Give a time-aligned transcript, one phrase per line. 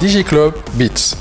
[0.00, 1.16] ديجي كلوب بيتس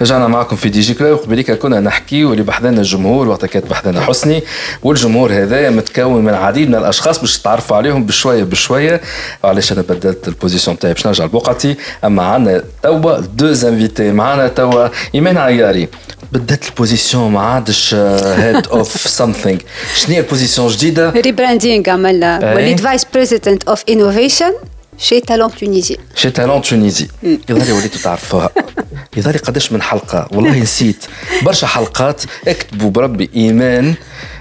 [0.00, 4.00] رجعنا معكم في دي جي كلوب قبليك كنا نحكي واللي بحذنا الجمهور وقت كانت بحذنا
[4.00, 4.42] حسني
[4.82, 9.00] والجمهور هذا متكون من العديد من الأشخاص باش تتعرفوا عليهم بشوية بشوية.
[9.44, 14.88] وعلاش أنا بدلت البوزيسيون تاعي باش نرجع لبقعتي؟ أما عندنا توا دو انفيتي معنا توا
[15.14, 15.88] إيمان عياري.
[16.32, 19.58] بدلت البوزيسيون ما عادش هيد اوف سمثينغ
[19.96, 22.54] شنو هي البوزيسيون جديده ريبراندينغ عملنا.
[22.54, 24.52] وليد فايس بريزيدنت اوف انوفيشن
[25.00, 25.96] شي تالون تونيزي.
[26.14, 27.08] شي تالون تونيزي.
[27.22, 28.50] يظهر وليتوا تعرفوها
[29.16, 30.28] يظهر قداش من حلقة.
[30.32, 31.04] والله نسيت.
[31.42, 32.22] برشا حلقات.
[32.48, 33.94] اكتبوا بربي إيمان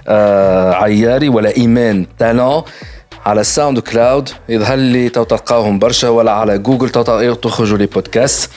[0.07, 2.63] آه عياري ولا إيمان تالون
[3.25, 8.49] على الساوند كلاود يظهر لي تو تلقاوهم برشا ولا على جوجل تو تخرجوا لي بودكاست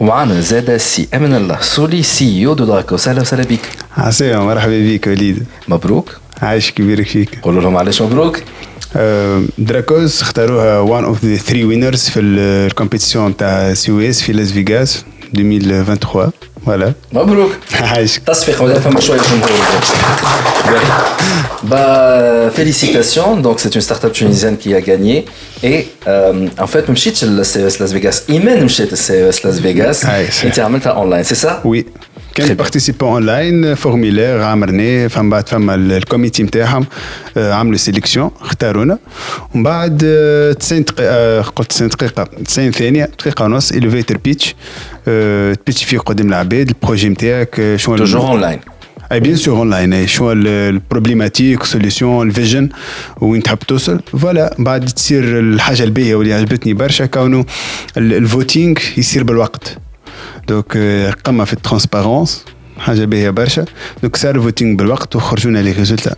[0.00, 1.08] ومعنا زاد سي.
[1.14, 1.60] أمن الله.
[1.60, 2.40] سولي سي.
[2.40, 2.96] يو دو دراكو.
[3.06, 3.60] أهلا وسهلا بك
[3.96, 5.46] عسلامة مرحبا بك وليد.
[5.68, 6.16] مبروك.
[6.42, 7.38] عايش كبيرك فيك.
[7.42, 8.42] قولوا لهم علاش مبروك.
[9.57, 14.51] دراكوز اختاروها وان اوف ذا ثري وينرز في الكومبيتيسيون تاع سي او اس في لاس
[14.51, 15.03] فيغاس
[15.35, 16.31] 2023
[16.65, 19.49] فوالا مبروك عايشك تصفيق مازال فما شويه جمهور
[21.63, 23.35] Bah, félicitations.
[23.37, 25.25] Donc, c'est une startup tunisienne qui a gagné.
[25.61, 28.23] Et euh, en fait, je suis le CES Las Vegas.
[28.29, 30.05] Imen le CES Las Vegas.
[30.45, 31.85] Et tu as online, c'est ça Oui.
[32.34, 36.86] كان بارتيسيبون اونلاين فورميلير عمرناه فما بعد فما الكوميتي نتاعهم
[37.36, 38.98] عملوا سيليكسيون اختارونا
[39.54, 39.98] ومن بعد
[40.60, 44.54] 90 دقيقة قلت 90 دقيقة 90 ثانية دقيقة ونص اليفيتر بيتش
[45.64, 48.60] تبيتش فيه قدام العباد البروجي نتاعك شنو توجور اونلاين
[49.12, 52.68] اي بيان سور اونلاين شنو البروبليماتيك سوليسيون الفيجن
[53.20, 57.44] وين تحب توصل فوالا بعد تصير الحاجة الباهيه واللي عجبتني برشا كونه
[57.96, 59.78] الفوتينغ يصير بالوقت
[60.47, 60.77] دوك
[61.23, 62.45] قمه في الترانسبارونس
[62.77, 63.65] حاجه باهيه برشا
[64.03, 66.15] دوك صار الفوتينغ بالوقت وخرجونا لي ريزولتا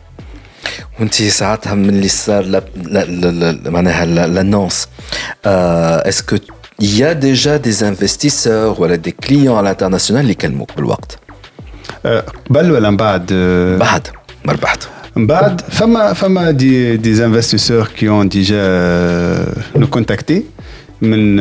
[0.99, 2.63] وانت ساعتها من اللي صار
[3.65, 4.87] معناها لانونس
[5.45, 6.37] اسكو
[6.81, 11.19] il y a déjà des investisseurs ولا des clients à l'international اللي كلموك بالوقت
[12.49, 13.25] قبل ولا من بعد
[13.79, 14.07] بعد
[14.45, 18.57] مربحت من بعد فما فما دي دي انفستيسور كي اون ديجا
[19.75, 20.43] نو كونتاكتي
[21.02, 21.36] من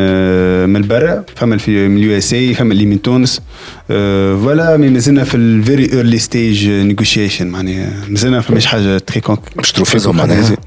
[0.70, 3.42] من برا فما في من اليو اس اي فما اللي من تونس.
[3.88, 9.22] فوالا مي مازلنا في الفيري ايرلي ستيج نيغوشيشن معناها مازلنا فماش حاجة تري
[9.56, 10.58] باش تروفيكم معناها.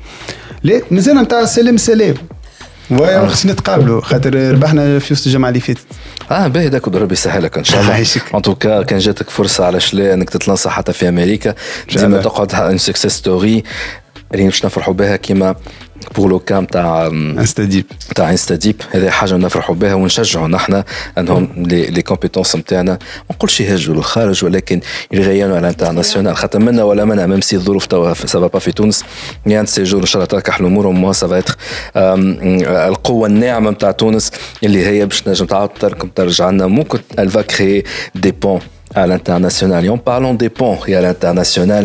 [0.62, 2.14] لا مازلنا نتاع سلام سلام.
[2.90, 5.80] ويا خصنا نتقابلوا خاطر ربحنا في وسط الجمعة اللي فاتت.
[6.30, 8.04] آه باهي داك ربي يسهلك إن شاء الله.
[8.34, 11.54] ان توكا كان جاتك فرصة علاش لا إنك تتلنصح حتى في أمريكا.
[11.96, 13.62] ديما تقعد ان سكسيس ستوري
[14.34, 15.54] اللي باش نفرحوا بها كيما
[16.16, 20.82] بور لو كام تاع انستاديب تاع انستاديب هذه حاجة نفرحوا بها ونشجعوا نحن
[21.18, 22.92] أنهم لي كومبيتونس نتاعنا.
[22.92, 24.80] ما نقولش يهجوا للخارج ولكن
[25.12, 29.04] يغيروا على الانترناسيونال خاطر منا ولا منا ميم سي الظروف توا سافا با في تونس
[29.46, 31.56] يعني سيجور إن شاء الله تركح الأمور وموا سافا اتر
[32.88, 34.30] القوة الناعمة نتاع تونس
[34.64, 35.70] اللي هي باش تنجم تعاود
[36.14, 36.66] ترجع لنا.
[36.66, 38.60] ممكن الفا كري دي بون
[38.96, 39.84] à l'international.
[39.84, 41.84] Et en parlant des ponts et à l'international,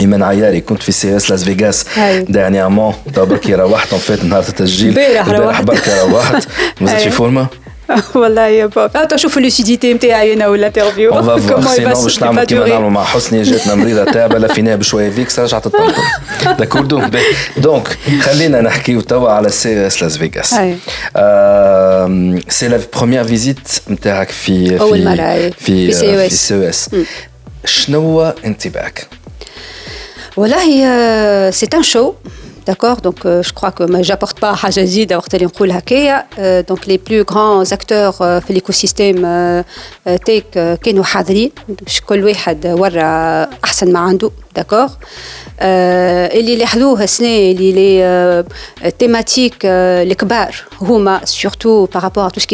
[0.00, 1.84] إيمان عياري كنت في سي إس لاس فيغاس.
[2.28, 6.48] دانيامون بركي روحت فيت نهار التسجيل البارح بركي روحت
[6.80, 7.46] مازلت في فورما
[8.14, 9.02] والله يا بابا.
[9.02, 13.74] انت شوف اللوسيديتي نتاعي أنا والانترفيو فا سينو باش نعمل كيما نعملوا مع حسني جاتنا
[13.74, 15.94] مريضه تعبه لفيناها بشويه فيكس رجعت تطلق
[16.58, 17.02] داكوردو
[17.56, 20.50] دونك خلينا نحكيو توا على سي إس لاس فيغاس.
[22.48, 25.92] سي لا بروميير فيزيت نتاعك في مرة في
[26.28, 26.90] في سي إس.
[27.64, 29.06] شنو انطباعك؟
[30.37, 32.13] والله سي ان شو
[32.69, 36.25] D'accord Donc, euh, je crois que j'apporte pas حاجة جديدة وقت اللي نقول هكايا.
[36.69, 39.25] Donc, les plus grands acteurs في l'écosystème
[40.25, 41.51] تيك كانوا حاضرين.
[42.05, 44.31] كل واحد ورى أحسن ما عنده.
[44.59, 44.91] D'accord
[45.61, 48.43] اللي لاحظوه السنة اللي لي
[48.99, 52.47] تيماتيك الكبار هما surtout par rapport à tout ce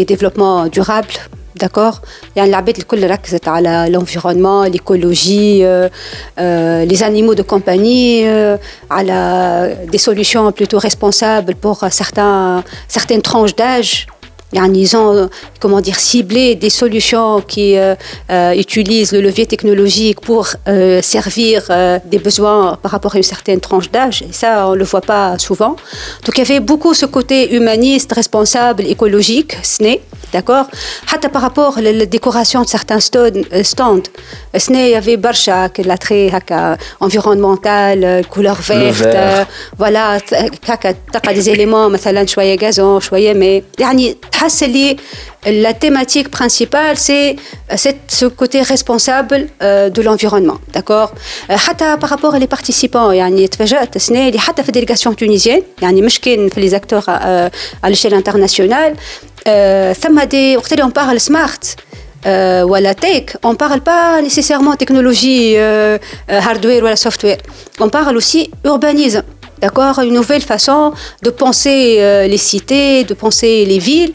[1.50, 2.02] qui est développement durable D'accord
[2.36, 5.90] يعني العباد الكل ركزت على l'environnement, l'écologie, euh,
[6.38, 8.58] euh, les animaux de compagnie, euh,
[8.92, 14.08] على des solutions plutôt responsables pour certains, certaines tranches d'âge.
[14.54, 15.30] ils ont
[15.62, 17.68] comment dire, ciblé des solutions qui
[18.64, 20.44] utilisent le levier technologique pour
[21.02, 21.58] servir
[22.14, 24.18] des besoins par rapport à une certaine tranche d'âge.
[24.30, 25.74] Et ça, on ne le voit pas souvent.
[26.24, 30.02] Donc il y avait beaucoup ce côté humaniste, responsable, écologique, ce n'est.
[30.33, 30.67] D'accord?
[31.33, 34.03] Par rapport à la décoration de certains euh, stands,
[34.57, 36.31] ce n'est, il y avait Barcha, l'attrait
[37.01, 39.45] environnemental, euh, couleur verte, euh,
[39.79, 40.19] voilà,
[41.35, 41.91] des éléments,
[42.27, 43.65] choyer gazon, choyer, mais
[45.47, 47.37] la thématique principale, c'est
[48.09, 50.59] ce côté responsable de l'environnement.
[50.75, 51.13] D'accord?
[51.49, 55.63] Par rapport aux participants, ce n'est, les délégations tunisiennes,
[56.57, 58.95] les acteurs à l'échelle internationale,
[59.48, 61.60] On parle smart.
[62.26, 65.56] ou à la tech, on ne parle pas nécessairement technologie,
[66.28, 67.38] hardware ou software.
[67.80, 69.24] On parle aussi urbanisme.
[69.62, 74.14] D'accord Une nouvelle façon de penser les cités, de penser les villes.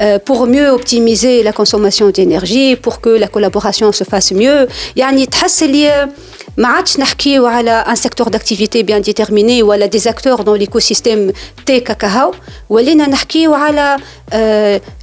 [0.00, 4.66] Euh, pour mieux optimiser la consommation d'énergie, pour que la collaboration se fasse mieux.
[4.96, 6.08] يعني تحس اللي
[6.56, 11.32] ما عادش نحكيو على un secteur d'activité bien déterminé ولا des acteurs dans l'écosystème
[11.66, 12.32] تي كاكاو
[12.70, 13.96] ولينا نحكيو على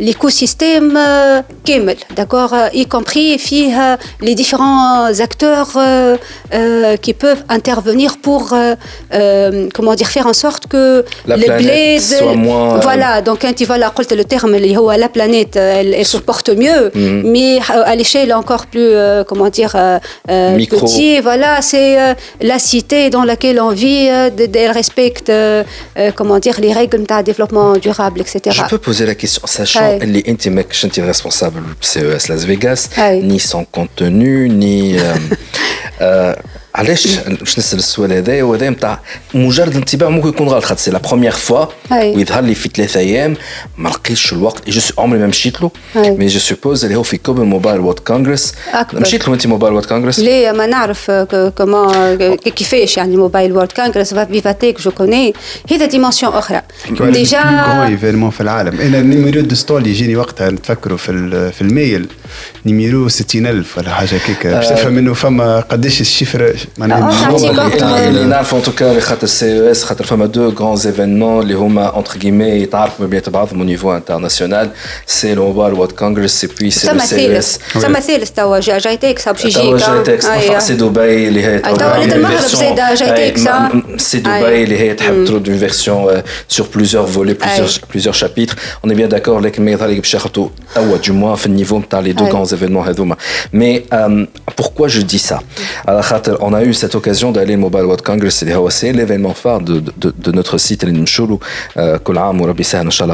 [0.01, 0.97] l'écosystème
[1.65, 5.69] كامل d'accord y compris فيه les différents acteurs
[7.01, 8.43] qui peuvent intervenir pour
[9.75, 13.65] comment dire faire en sorte que la les blés soit moins voilà donc quand tu
[13.65, 17.21] voilà قلت le terme اللي هو la planète elle, elle se porte mieux Mhm.
[17.33, 17.59] mais
[17.91, 19.99] à l'échelle encore plus euh, comment dire euh,
[20.29, 20.79] euh, Micro.
[20.79, 22.12] petit voilà voilà, c'est euh,
[22.42, 25.64] la cité dans laquelle on vit, euh, elle respecte, euh,
[26.14, 28.40] comment dire, les règles de développement durable, etc.
[28.50, 30.62] Je peux poser la question, sachant que les intimes
[31.06, 32.90] responsable du CES Las Vegas,
[33.22, 34.96] ni son contenu, ni
[36.74, 39.00] علاش باش نسأل السؤال هذايا وهذا نتاع
[39.34, 40.64] مجرد انطباع ممكن يكون غلط.
[40.64, 41.66] خاطر سي لا بروميير فوا.
[41.92, 43.36] ويظهر لي في ثلاثة أيام
[43.78, 44.70] ما لقيتش الوقت.
[44.70, 45.70] جو عمري ما مشيت له.
[45.96, 48.54] مي جو سوبوز اللي هو في كوبن موبايل وورد كونغرس.
[48.94, 51.10] مشيت له أنت موبايل وورد كونغرس ليه؟ ما نعرف
[51.58, 55.34] كومون كيفاش يعني موبايل وورد كونغرس فيفاتيك جو كوني
[55.70, 58.80] هذا ديمونسيون أخرى ديجا ايفينمون في العالم.
[58.80, 60.50] أنا النيميرو دو ستول يجيني وقتها.
[60.50, 62.06] نتفكروا في في الميل.
[62.66, 68.92] نيميرو 60000 ولا حاجة كيك باش تفهم إنه فما قداش الشفر Les en tout cas,
[68.92, 69.86] les CES,
[70.18, 72.58] les deux grands événements, les entre guillemets,
[73.60, 74.70] au niveau international.
[75.06, 77.58] C'est le World Congress et puis c'est le CES.
[80.60, 81.60] C'est Dubaï, les
[83.98, 84.76] C'est Dubaï, les
[85.40, 87.36] d'une version euh, sur plusieurs volets,
[87.88, 88.56] plusieurs chapitres.
[88.82, 89.50] On est bien d'accord, les
[90.98, 91.82] du moins, au niveau,
[92.14, 92.84] deux grands événements.
[93.52, 94.26] Mais euh,
[94.56, 95.40] pourquoi je dis ça?
[96.52, 100.32] on a eu cette occasion d'aller au Mobile World Congress, oh, c'est l'événement phare de,
[100.32, 100.92] notre site, les
[101.78, 101.98] euh,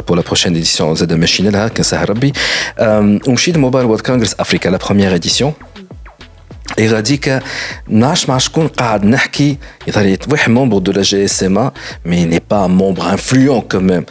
[0.03, 2.33] pour la prochaine édition, Zed Meshinela, Kansah hein, Rabbi.
[2.81, 5.55] On chie de Mobile World Congress Africa, la première édition.
[6.79, 7.41] Et Radika,
[10.49, 11.73] membre de la GSMA,
[12.05, 14.05] mais il n'est pas un membre influent quand même.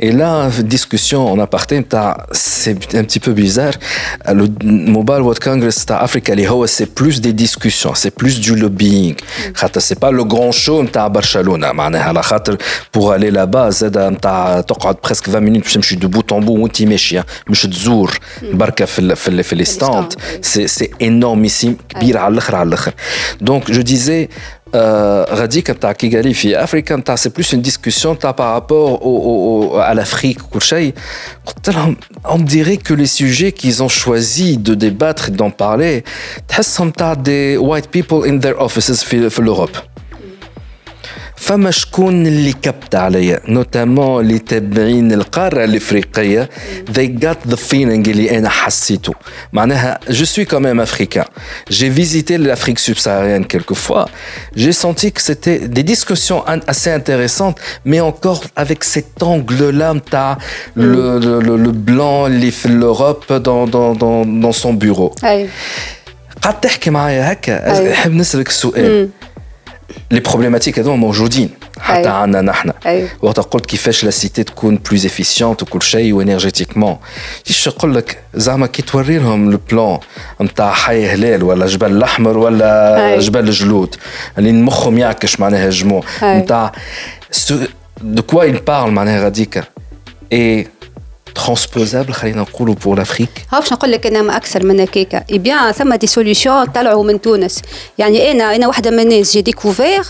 [0.00, 1.84] Et là, discussion en aparté,
[2.32, 3.74] c'est un petit peu bizarre.
[4.26, 6.34] Le Mobile World Congress Africa,
[6.66, 9.14] c'est plus des discussions, c'est plus du lobbying.
[9.78, 11.64] C'est pas le grand show à Barcelone.
[11.64, 11.92] Hein.
[12.90, 17.68] Pour aller là-bas, hein, tu presque 20 minutes, je suis de en bout, je suis
[17.68, 18.10] de Zour,
[18.40, 20.08] je suis les stands.
[20.40, 22.93] C'est énormissime, ah, لي ستاند ستاند، سي سي انورميسيم كبير على الاخر على الاخر
[23.41, 24.29] دونك جو ديزي
[25.29, 30.61] غاديك نتاع كيغالي في افريكا نتاع سي بلوس اون ديسكسيون نتاع بارابور à l'Afrique كل
[30.61, 30.93] شيء
[31.45, 36.03] قلت لهم on dirait que les sujets qu'ils ont choisi de débattre et d'en parler
[36.47, 39.69] تحسهم نتاع des white people in their offices في في الاوروب
[41.43, 46.49] فما شكون اللي كبت عليا نوتامون اللي تابعين القاره الافريقيه
[46.91, 49.13] they got the feeling اللي انا حسيته
[49.53, 51.25] معناها je suis quand même africain
[51.69, 54.05] j'ai visité l'Afrique subsaharienne quelques fois
[54.55, 59.93] j'ai senti que c'était des discussions in- assez intéressantes mais encore avec cet angle là
[59.93, 60.37] نتاع
[60.75, 65.49] le, le, le, le blanc اللي في l'Europe dans, dans, dans, dans son bureau اي
[66.41, 67.91] قاعد تحكي معايا هكا أيوة.
[67.91, 69.09] نحب نسالك السؤال
[70.10, 71.50] لي بروبليماتيك هذوما موجودين
[71.80, 72.08] حتى.
[72.08, 72.72] عندنا نحن.
[73.22, 76.96] وقت قلت كيفاش لا سيتي تكون بلوز افيسيونت وكل شيء وانرجيتيكمون
[77.48, 79.98] إيش نقول لك زعما كي توري لهم البلان
[80.42, 83.18] نتاع حي هلال ولا جبل الاحمر ولا أيوة.
[83.18, 83.94] جبل الجلود
[84.38, 86.04] اللي مخهم يعكش معناها الجموع.
[86.22, 86.72] نتاع
[88.02, 89.64] دو كوا il parle معناها غاديك
[90.32, 90.66] اي
[91.35, 95.37] ترانسبوزابل خلينا نقولوا بور لافريك ها باش نقول لك انا ما اكثر من هكاك اي
[95.37, 97.61] بيان ثم دي سوليوشن طلعوا من تونس
[97.97, 100.03] يعني انا انا واحده من الناس جي ديكوفير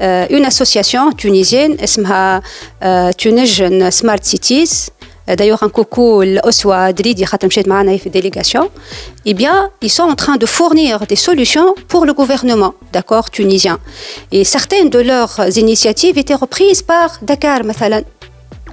[0.00, 2.42] اون اسوسياسيون تونيزيان اسمها
[3.18, 4.90] تونيجن سمارت سيتيز
[5.26, 8.64] D'ailleurs, un coucou l'Oswa Dridi خاطر مشيت معنا في délégation.
[9.26, 13.78] Eh bien, ils sont en train de fournir des solutions pour le gouvernement, d'accord, tunisien.
[14.32, 18.04] Et certaines de leurs initiatives étaient reprises par Dakar, مثلا.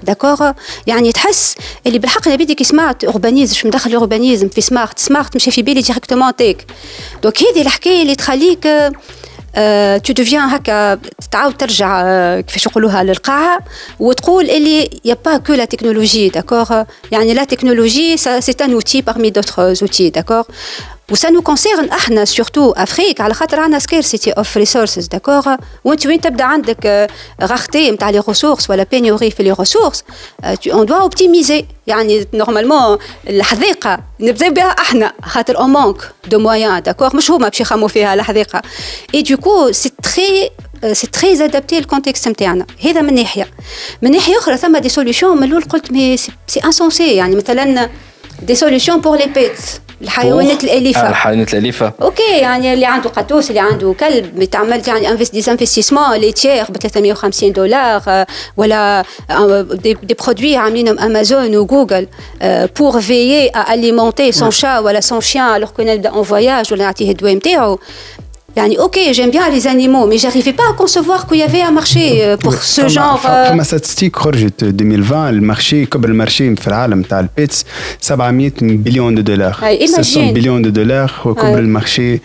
[0.02, 0.52] داكوغ
[0.86, 1.54] يعني تحس
[1.86, 5.80] اللي بالحق أنا بدك سمارت اوربانيزم مش مدخل اوربانيزم في سمارت سمارت مش في بالي
[5.80, 6.66] ديريكتومون تيك
[7.22, 8.66] دونك هذه الحكاية اللي تخليك
[9.56, 10.98] أه تو ديفيان هكا
[11.30, 13.58] تعاود ترجع أه كيفاش نقولوها للقاعة
[14.00, 19.30] وتقول اللي يا با كو لا تكنولوجي داكوغ يعني لا تكنولوجي سي ان اوتي parmi
[19.30, 20.42] d'autres outils داكوغ
[21.10, 26.20] وسا نو كونسيرن إحنا سورتو افريك على خاطر عندنا سكيرسيتي اوف ريسورسز داكوغ وانت وين
[26.20, 27.10] تبدأ عندك
[27.42, 30.04] غارتي نتاع لي ريسورس ولا بينيوري في لي ريسورس
[30.72, 32.98] اون دوا اوبتيميزي يعني نورمالمون
[33.28, 35.96] الحذيقه نبداو بها إحنا خاطر اون مونك
[36.28, 38.62] دو مويان داكوغ مش هما باش يخموا فيها الحذيقه
[39.14, 40.50] اي دوكو سي تري
[40.92, 43.48] سي تري ادابتي الكونتكست نتاعنا هذا من ناحية.
[44.02, 47.90] من ناحية أخرى ثم دي سوليوشن من الأول قلت مي سي انسونسي يعني مثلا
[48.42, 51.08] دي سوليوشن بور لي بيتس الحيوانات الأليفة.
[51.08, 51.92] الحيوانات الأليفة.
[52.02, 56.64] أوكي يعني اللي عنده قطوس اللي عنده كلب بتعمل يعني انفست دي انفستيسمون لي تيير
[56.68, 58.24] ب 350 دولار
[58.56, 59.04] ولا
[59.72, 62.06] دي, دي برودوي عاملينهم امازون وجوجل
[62.78, 66.84] بور فيي ا اليمونتي سون شا ولا سون شيان الوغ كنا نبدا اون فواياج ولا
[66.84, 67.78] نعطيه الدواء نتاعو
[68.61, 71.71] Yani, ok, j'aime bien les animaux, mais j'arrivais pas à concevoir qu'il y avait un
[71.71, 73.17] marché pour ce genre.
[73.17, 77.65] فما ستاتستيك خرجت 2020 المارشي كبر المارشي في العالم تاع البيتس
[78.01, 79.53] 700 بليون دو دولار
[79.85, 82.19] 700 بليون دو دولار هو كبر المارشي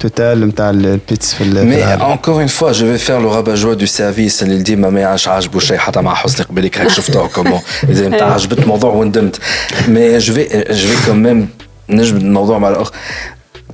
[0.00, 1.72] توتال نتاع البيتس في العالم.
[1.72, 5.28] Mais encore une fois, je vais faire le rabat-joie du service اللي ديما ما يعرفش
[5.28, 9.36] عاجبو شيء حتى مع حسني قبلك هيك شفتوه كومون اذا انت عجبت الموضوع وندمت.
[9.88, 12.90] Mais je vais je vais quand même نجبد الموضوع مع الاخ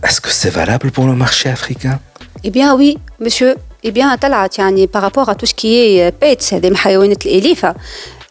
[0.02, 1.98] Est-ce que c'est valable pour le marché africain
[2.44, 3.56] Eh bien oui, monsieur.
[3.84, 7.74] Eh bien, طلعت يعني par rapport à tout ce qui est pets هذه الحيوانات الأليفة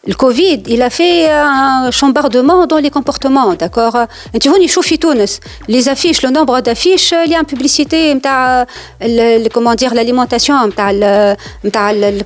[0.06, 3.96] le Covid, il a fait un chambardement dans les comportements, d'accord
[4.40, 8.00] Tu vois, في تونس les affiches, le nombre d'affiches, il y a une publicité,
[9.54, 10.56] comment dire, l'alimentation,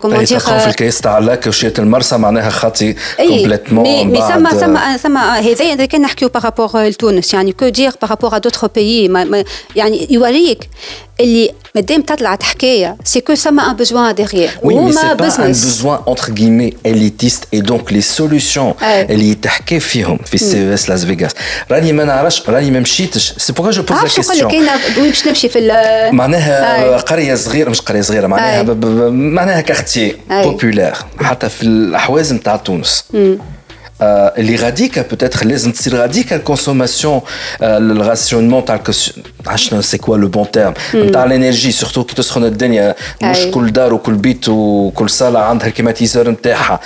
[0.01, 0.39] comment dire.
[0.39, 5.65] في الكيس تاع لاك وشية المرسى معناها خاطي complètement mais mais ثما ثما ثما هذا
[5.65, 9.35] اذا كان نحكيو بارابور لتونس يعني كو دير بارابور ا دوتر بيي
[9.77, 10.69] يعني يوريك
[11.20, 16.32] اللي مادام تطلعت حكايه سي كو سما ان بوزوان ديغيير c'est pas un besoin entre
[16.32, 17.48] guillemets élitiste.
[17.52, 21.32] Et donc les solutions اللي تحكي فيهم في سي اس لاس فيغاس
[21.72, 25.28] راني ما نعرفش راني ما مشيتش سي بوكا جو بوز لا كيستيون كاين وين باش
[25.28, 25.60] نمشي في
[26.12, 28.64] معناها قريه صغيره مش قريه صغيره معناها
[29.10, 33.04] معناها كارتيي بوبولير حتى في الاحواز نتاع تونس
[34.03, 37.21] اللي غاديكا بوتيتر لازم تصير غاديكا الكونسوماسيون
[37.63, 38.81] الراسيونمون تاع
[39.47, 43.95] عشنا سي كوا لو بون تيرم نتاع الانرجي سورتو كي تسخن الدنيا مش كل دار
[43.95, 46.81] وكل بيت وكل صاله عندها الكليماتيزور نتاعها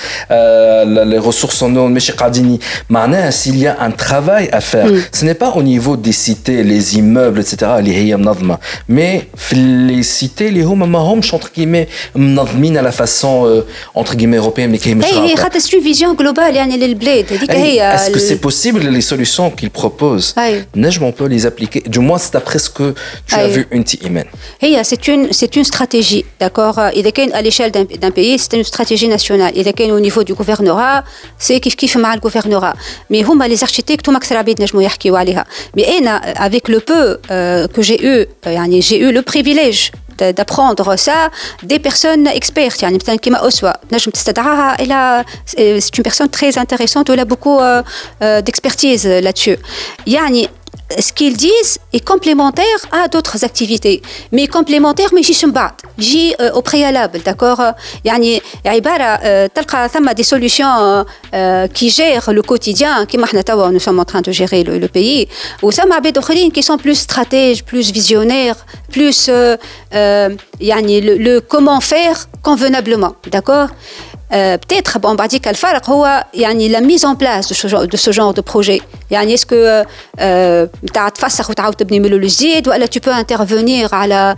[0.85, 2.59] لي ريسورس ان ماشي قاعدين
[2.91, 6.81] معناها سيل يا ان ترافاي ا فير سي ني با او نيفو دي سيتي لي
[6.81, 11.87] زيموبل اتسيتيرا اللي هي منظمه مي في لي سيتي اللي هما ما همش اونتر كيمي
[12.15, 13.63] منظمين على فاسون
[13.97, 18.38] اونتر كيمي اوروبيان مي كاين مش هي خاطر سي فيزيون جلوبال يعني est-ce que c'est
[18.38, 20.36] possible les solutions qu'ils proposent
[21.02, 22.94] on peut les appliquer Du moins, c'est d'après ce que
[23.28, 24.24] tu as vu une TIMN.
[24.84, 26.80] C'est une, c'est une stratégie, d'accord?
[26.80, 26.92] À
[27.42, 29.54] l'échelle d'un pays, c'est une stratégie nationale.
[29.92, 31.04] Au niveau du gouvernorat,
[31.38, 32.76] c'est qui fait mal le gouvernorat.
[33.10, 34.12] Mais les architectes, tout
[35.76, 35.86] Mais
[36.36, 38.26] avec le peu que j'ai eu,
[38.82, 41.31] j'ai eu le privilège d'apprendre ça
[41.63, 47.11] des personnes expertes يعني مثلا كيما أسوة نجم تستدعاها إلى c'est une personne très intéressante
[47.11, 47.61] elle a beaucoup
[48.21, 49.59] d'expertise là-dessus
[50.07, 50.49] يعني
[50.99, 56.35] ce qu'ils disent est complémentaire à d'autres activités mais complémentaire mais يجيش من بعد يجي
[56.35, 57.75] au préalable d'accord
[58.05, 61.05] يعني عبارة تلقى ثم des solutions
[61.75, 64.89] qui gèrent le quotidien كما احنا توا nous sommes en train de gérer le, le
[64.89, 65.29] pays
[65.63, 68.57] وثم عباد اخرين qui sont plus stratèges plus visionnaires
[68.93, 69.31] plus
[70.61, 73.69] يعني le, le comment faire convenablement d'accord
[74.31, 77.97] peut-être bon بعد ديك الفرق هو يعني la mise en place de ce genre de,
[77.97, 79.87] ce genre de projet يعني est-ce que
[80.95, 84.37] تاع تفسخ وتعاود تبني من الجديد ولا tu peux intervenir على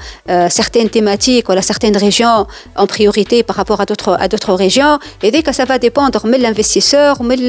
[0.48, 2.46] certaines thématiques ولا certaines régions
[2.76, 6.26] en priorité par rapport à d'autres à d'autres régions et dès que ça va dépendre
[6.26, 7.40] من l'investisseur من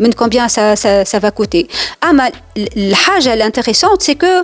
[0.00, 1.66] من combien ça ça, ça va coûter
[2.04, 4.42] اما الحاجه الانتريسونت سي كو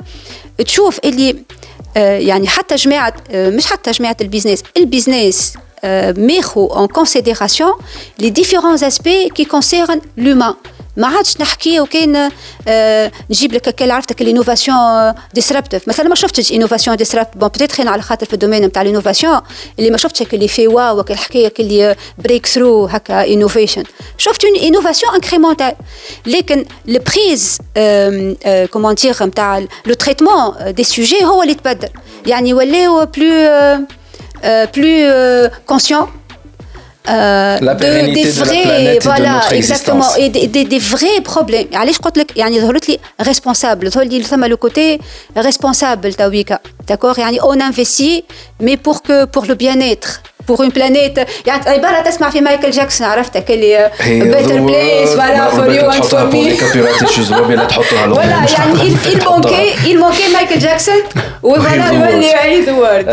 [0.58, 1.36] تشوف اللي
[1.96, 5.54] يعني حتى جماعه مش حتى جماعه البيزنس البيزنس
[6.16, 7.70] mettre en considération
[8.18, 10.56] les différents aspects qui concernent l'humain.
[10.96, 12.30] ما عادش نحكي وكان
[13.30, 18.26] نجيب لك كل عرفتك الانوفاسيون ديسربتيف مثلا ما شفتش انوفاسيون ديسربت بون بتيتر على خاطر
[18.26, 19.40] في الدومين نتاع الانوفاسيون
[19.78, 23.84] اللي ما شفتش اللي في واو وكل حكايه اللي بريك ثرو هكا انوفيشن
[24.18, 25.72] شفت اون انوفاسيون انكريمونتال
[26.26, 27.58] لكن البريز
[28.72, 31.88] كومون دير نتاع لو تريتمون دي سوجي هو اللي تبدل
[32.26, 33.86] يعني ولاو بلو
[34.43, 36.09] euh, plus euh, conscient
[37.09, 41.67] euh, de, des vrais, de voilà, de exactement, et des, des, des, vrais problèmes.
[41.73, 42.19] Allez, je crois que
[43.17, 43.89] responsable.
[44.49, 44.99] le côté
[45.35, 46.09] responsable,
[46.85, 47.15] d'accord?
[47.43, 48.25] On investit,
[48.59, 53.06] mais pour que pour le bien-être pour une planète يعني عباره تسمع في مايكل جاكسون
[53.06, 53.90] عرفتك اللي
[54.34, 56.42] better place voilà for you and for me
[58.14, 58.74] voilà يعني
[59.12, 60.94] il manquait il manquait مايكل جاكسون
[61.42, 63.06] وفوالا يولي يعيد وورد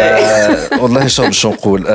[0.82, 1.88] والله شو باش نقول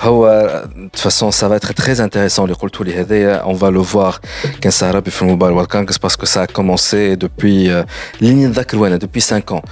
[0.00, 3.70] هو de toute façon ça va être très intéressant اللي قلتوا لي هذايا on va
[3.70, 4.20] le voir
[4.60, 7.84] كان سهرة في الموبايل وورد كونغرس parce que ça a commencé depuis
[8.22, 9.62] اللي نتذكر وانا depuis 5 ans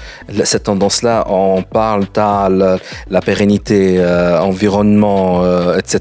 [0.43, 2.49] cette tendance là on parle تاع
[3.11, 4.08] la pérennité euh,
[4.51, 5.95] environnement, euh, etc.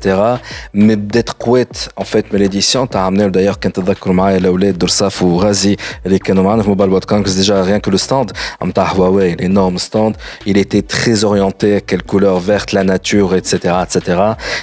[0.74, 5.24] Mais d'être couette, en fait, mais l'édition, t'as amené d'ailleurs quand t'as معايا الاولاد درساف
[5.24, 8.32] وغازي اللي كانوا معنا في موبايل بودكاست déjà rien que le stand
[8.64, 10.14] نتاع Huawei l'énorme stand
[10.46, 13.54] il était très orienté quelle couleur verte la nature etc
[13.84, 13.98] etc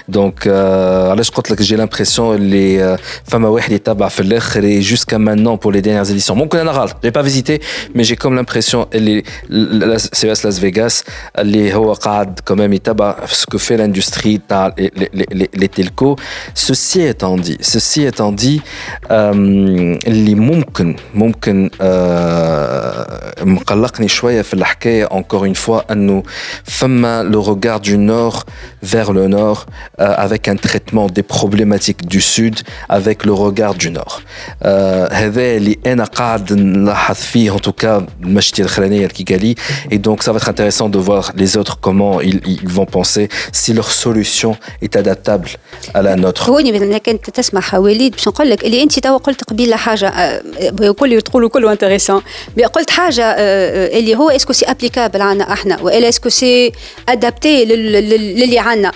[0.08, 0.46] donc
[1.10, 5.82] علاش قلت لك j'ai l'impression اللي فما واحد يتبع في الاخر jusqu'à maintenant pour les
[5.82, 7.60] dernières éditions ممكن انا غلط j'ai pas visité
[7.94, 9.22] mais j'ai comme l'impression اللي
[9.96, 11.04] CES Las Vegas
[11.38, 15.68] اللي هو قاعد quand même يتبع ce que fait l'industrie dans les, les, les, les
[15.68, 16.16] telcos.
[16.54, 18.60] Ceci étant dit, ceci étant dit,
[19.10, 21.70] اللي ممكن ممكن
[23.42, 26.22] مقلقني شويه في الحكايه encore une fois انه
[26.64, 28.44] فما le regard du nord
[28.82, 29.66] vers le nord
[30.00, 34.22] euh, avec un traitement des problématiques du sud avec le regard du nord.
[35.12, 39.54] هذا اللي انا قاعد نلاحظ فيه en tout cas المشتي الاخرانيه الكيكالي
[39.90, 43.23] et donc ça va être intéressant de voir les autres comment ils, ils vont penser
[43.24, 44.52] si leur solution
[44.82, 45.48] est adaptable
[45.94, 46.48] à la nôtre.
[46.50, 50.42] هوني مثلا كنت تسمع وليد باش نقول لك اللي انت توا قلت قبيله حاجه
[50.98, 52.22] كل تقولوا كله انتريسون
[52.72, 56.72] قلت حاجه اللي هو اسكو سي ابليكابل عنا احنا والا اسكو سي
[57.08, 58.92] ادابتي للي عنا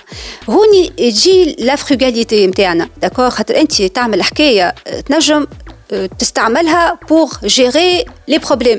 [0.51, 4.75] هوني تجي لا فروغاليتي نتاعنا داكور خاطر انت تعمل حكايه
[5.09, 5.47] تنجم
[6.19, 8.79] تستعملها بور جيري لي بروبليم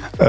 [0.20, 0.22] Euh,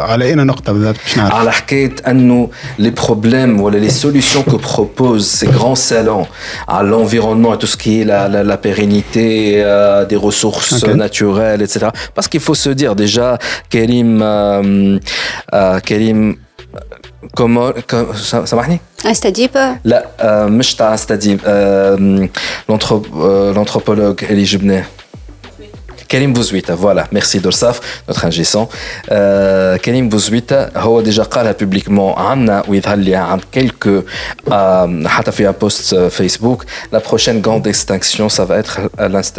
[0.00, 4.56] على اين نقطة بالضبط باش نعرف؟ على حكاية انه لي بروبليم ولا لي سوليسيون كو
[4.56, 6.26] بروبوز سي غران سالون
[6.68, 10.94] على l'environnement et tout ce qui est la, la, la pérennité euh, des ressources okay.
[10.94, 11.88] naturelles, etc.
[12.14, 13.38] Parce qu'il faut se dire déjà,
[13.70, 14.98] Karim, euh,
[15.54, 16.36] euh, Karim
[17.34, 17.72] comment
[18.44, 19.50] سامحني استديب
[19.84, 20.06] لا
[20.46, 21.40] مش تاع استديب
[23.54, 24.84] l'anthropologue اللي جبناه
[26.10, 28.68] Karim Bouzouita, voilà, merci Dorsaf, notre ingénieur.
[29.10, 34.04] Euh, Karim Bouzouita, هو déjà قالها publiquement عنا ويظهر لي عن quelques
[35.06, 38.80] حتى في un post Facebook, la prochaine grande extinction, ça va être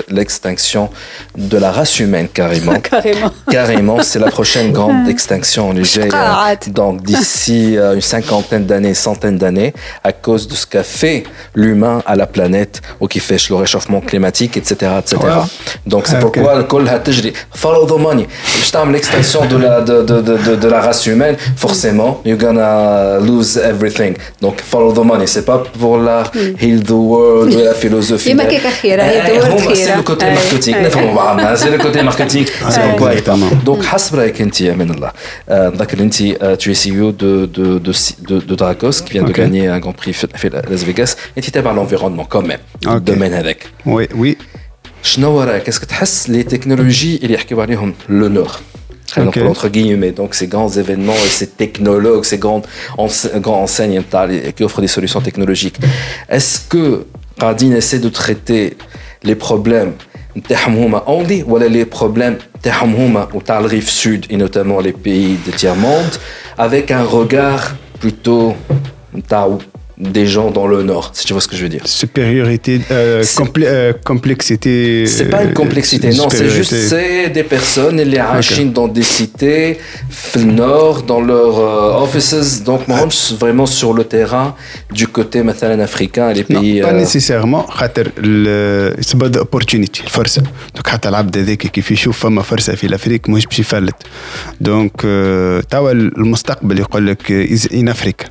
[0.10, 0.90] l'extinction
[1.38, 2.80] de la race humaine carrément.
[2.80, 3.32] carrément.
[3.50, 6.12] Carrément, c'est la prochaine grande extinction légère.
[6.68, 11.24] Donc d'ici une cinquantaine d'années, centaine d'années, à cause de ce qu'a fait
[11.56, 15.18] l'humain à la planète ou qui fait le réchauffement climatique, etc., etc.
[15.86, 17.34] Donc c'est pourquoi كلها تجري
[17.64, 18.26] follow the money
[18.58, 23.20] باش تعمل l'extinction de la de, de, de, de, la race humaine forcément you're gonna
[23.20, 26.20] lose everything donc follow the money c'est pas pour la
[26.62, 30.82] heal the world ou la philosophie ديما كيك خيرة هي هما سي لو كوتي ماركتينغ
[30.82, 35.12] نفهموا بعضنا سي لو كوتي ماركتينغ سي كوا دونك حسب رايك انت يا من الله
[35.50, 36.18] نذكر انت
[36.62, 37.94] tu es CEO de de de
[38.30, 41.76] de, de Dracos qui vient de gagner un grand prix في Las Vegas انت تابع
[41.76, 44.38] l'environnement quand même الدومين هذاك وي وي
[45.04, 48.52] شنو رايك اسكو تحس لي تكنولوجي اللي يحكيو عليهم لو نور
[49.08, 52.66] خلينا نقول entre guillemets donc ces grands événements et ces technologues ces grandes
[53.46, 54.04] grands enseignes
[54.56, 55.78] qui offrent des solutions technologiques
[56.30, 57.06] est-ce que
[57.40, 58.78] قاعدين essaie de traiter
[59.24, 59.94] les problèmes
[60.38, 65.38] نتاعهم هما only ولا les problèmes نتاعهم هما وتاع الريف sud et notamment les pays
[65.48, 66.16] de tiers monde
[66.58, 68.54] avec un regard plutôt
[69.16, 69.58] نتاع
[70.02, 71.82] des gens dans le nord, si tu vois ce que je veux dire.
[71.86, 75.06] Supériorité, euh, complé euh, complexité.
[75.08, 78.66] C'est pas une complexité, non, c'est juste c'est des personnes, les okay.
[78.66, 79.80] dans des cités,
[80.36, 84.56] le nord, dans leurs euh, offices, donc moi je vraiment sur le terrain
[84.92, 86.80] du côté مثلا africain, les pays.
[86.82, 88.12] Non, pas nécessairement, خاطر
[89.02, 90.44] سبب opportunity الفرصة،
[90.76, 93.96] دونك حتى العبد هذاك كيف يشوف فما فرصة في الافريق مش باش يفلت.
[94.62, 95.02] دونك
[95.70, 97.90] توا المستقبل يقول لك in Africa.
[97.90, 98.26] افريكا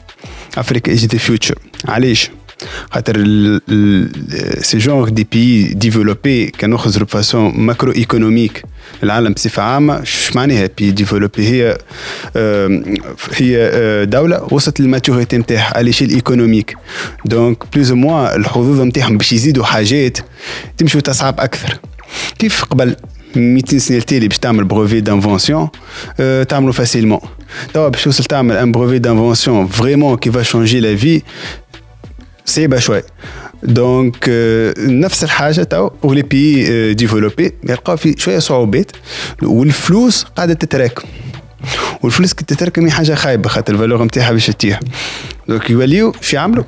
[0.57, 1.55] از ذا فيوتشر
[1.87, 2.31] علاش
[4.61, 8.63] ces genres de pays développés كناخذ de façon macroéconomique
[9.03, 11.77] العالم بصفة عامة شو معناها بي ديفلوبي هي
[13.35, 16.77] هي دولة وصلت للماتوريتي نتاعها على ليشيل ايكونوميك
[17.25, 20.17] دونك بلوز موا الحظوظ نتاعهم باش يزيدوا حاجات
[20.77, 21.79] تمشي وتصعب أكثر
[22.39, 22.95] كيف قبل
[23.35, 25.69] 200 سنة التالي باش تعمل بروفي دانفونسيون
[26.19, 27.19] أه تعملوا فاسيلمون
[27.73, 31.21] توا باش توصل تعمل ان بروفي دانفونسيون فريمون كي فا شونجي لا في
[32.45, 33.01] صعيبة شوي.
[33.63, 38.91] دونك euh, نفس الحاجة تو ولي بي ديفلوبي يلقاو في شوية صعوبات
[39.43, 41.07] والفلوس قاعدة تتراكم
[42.01, 44.79] والفلوس كي تتراكم هي حاجة خايبة خاطر الفالور نتاعها باش تطيح
[45.47, 46.63] دونك يوليو شو يعملوا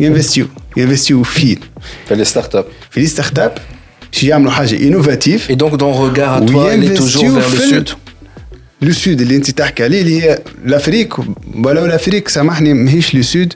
[0.00, 0.46] ينفستيو.
[0.76, 1.60] ينفستيو فين
[2.08, 3.58] في لي ستارت اب في لي ستارت اب
[4.13, 7.59] شو يعملوا حاجه انوفاتيف Et donc, ton regard à toi, il est toujours vers le
[7.59, 7.89] sud
[8.81, 11.19] لو سود اللي انت تحكي عليه اللي هي الافريك
[11.63, 13.53] ولو الافريك سامحني ماهيش لو سود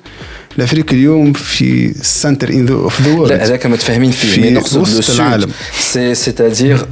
[0.58, 4.82] الافريقي اليوم في سنتر ان اوف ذا وورلد لا هذاك متفاهمين فيه في مي نقصد
[4.82, 5.42] وسط لو العالم.
[5.42, 6.86] سود سي سيتادير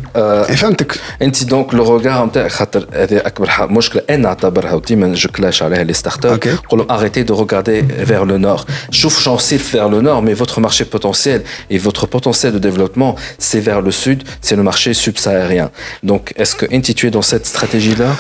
[0.56, 5.30] فهمتك انت دونك لو روغار نتاعك خاطر هذه اكبر ح- مشكله انا نعتبرها وديما جو
[5.30, 6.54] كلاش عليها لي ستارت اب اوكي.
[6.54, 10.60] نقول لهم arrêtez de regarder vers le nord شوف شانسيف vers le nord mais votre
[10.60, 11.42] marché potentiel
[11.74, 15.70] et votre potentiel de développement c'est vers le sud c'est le marché subsahárien
[16.12, 18.12] donc est-ce que انت tu es dans cette stratégie là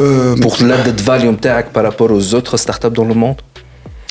[0.00, 3.38] Euh, pour l'added value نتاعك par rapport aux autres startups dans le monde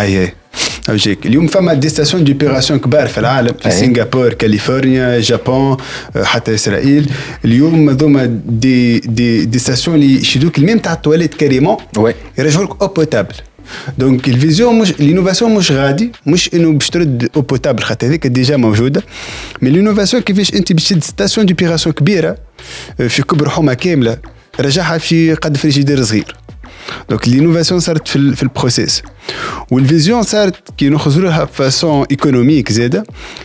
[0.00, 0.32] اي
[0.88, 3.54] اوجيك اليوم فما دي ستاسيون ديبيراسيون كبار في العالم.
[3.62, 3.70] في.
[3.70, 5.76] سنغافور كاليفورنيا جابون
[6.22, 7.10] حتى إسرائيل.
[7.44, 12.12] اليوم هذوما دي دي دي ستاسيون اللي يشدوك الماء نتاع التواليت كاريمون Ouais.
[12.38, 13.34] يرجعوا لك أو بوتابل
[13.98, 16.12] دونك الفيزيون مش لينوفاسيون مش غادي.
[16.26, 19.02] مش إنه باش ترد أو بوتابل خاطر هذيك ديجا موجودة.
[19.62, 22.36] مي لينوفاسيون كيفاش انت باش تشد ستاسيون ديبيراسيون كبيرة
[23.00, 24.16] آه، في كبر حومة كاملة.
[24.60, 26.36] رجعها في قد فريجيدير صغير.
[27.09, 29.01] دونك لينوفاسيون صارت في ال- في البروسيس
[29.71, 33.03] والفيزيون صارت كي نخرجوا لها بفاسون ايكونوميك زاده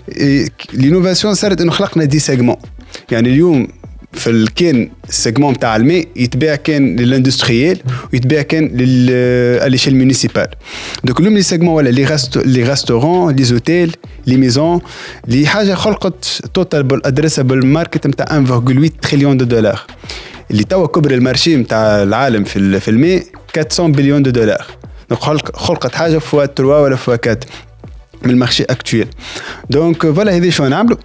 [0.09, 2.57] إيه، لينوفاسيون صارت انه خلقنا دي سيجمون
[3.11, 3.69] يعني اليوم
[4.13, 7.79] في ال- كان السيجمون تاع الماء يتباع كان للاندستريال
[8.13, 10.47] ويتباع كان لل ليشيل مونيسيبال
[11.05, 14.81] دونك اليوم لي سيجمون ولا لي غاست لي ريستورون لي زوتيل لي ميزون
[15.29, 19.81] لي حاجه خلقت توتال ادريسابل ماركت نتاع 1.8 تريليون دو دولار
[20.52, 23.24] اللي توا كبر المارشي نتاع العالم في في الماء
[23.58, 24.66] 400 بليون دو دولار.
[25.12, 27.38] خلق خلقت حاجة فوا 3 ولا فوا 4
[28.24, 29.08] من المارشي اكتويل
[29.70, 30.98] دونك فوالا هذه شو نعملوا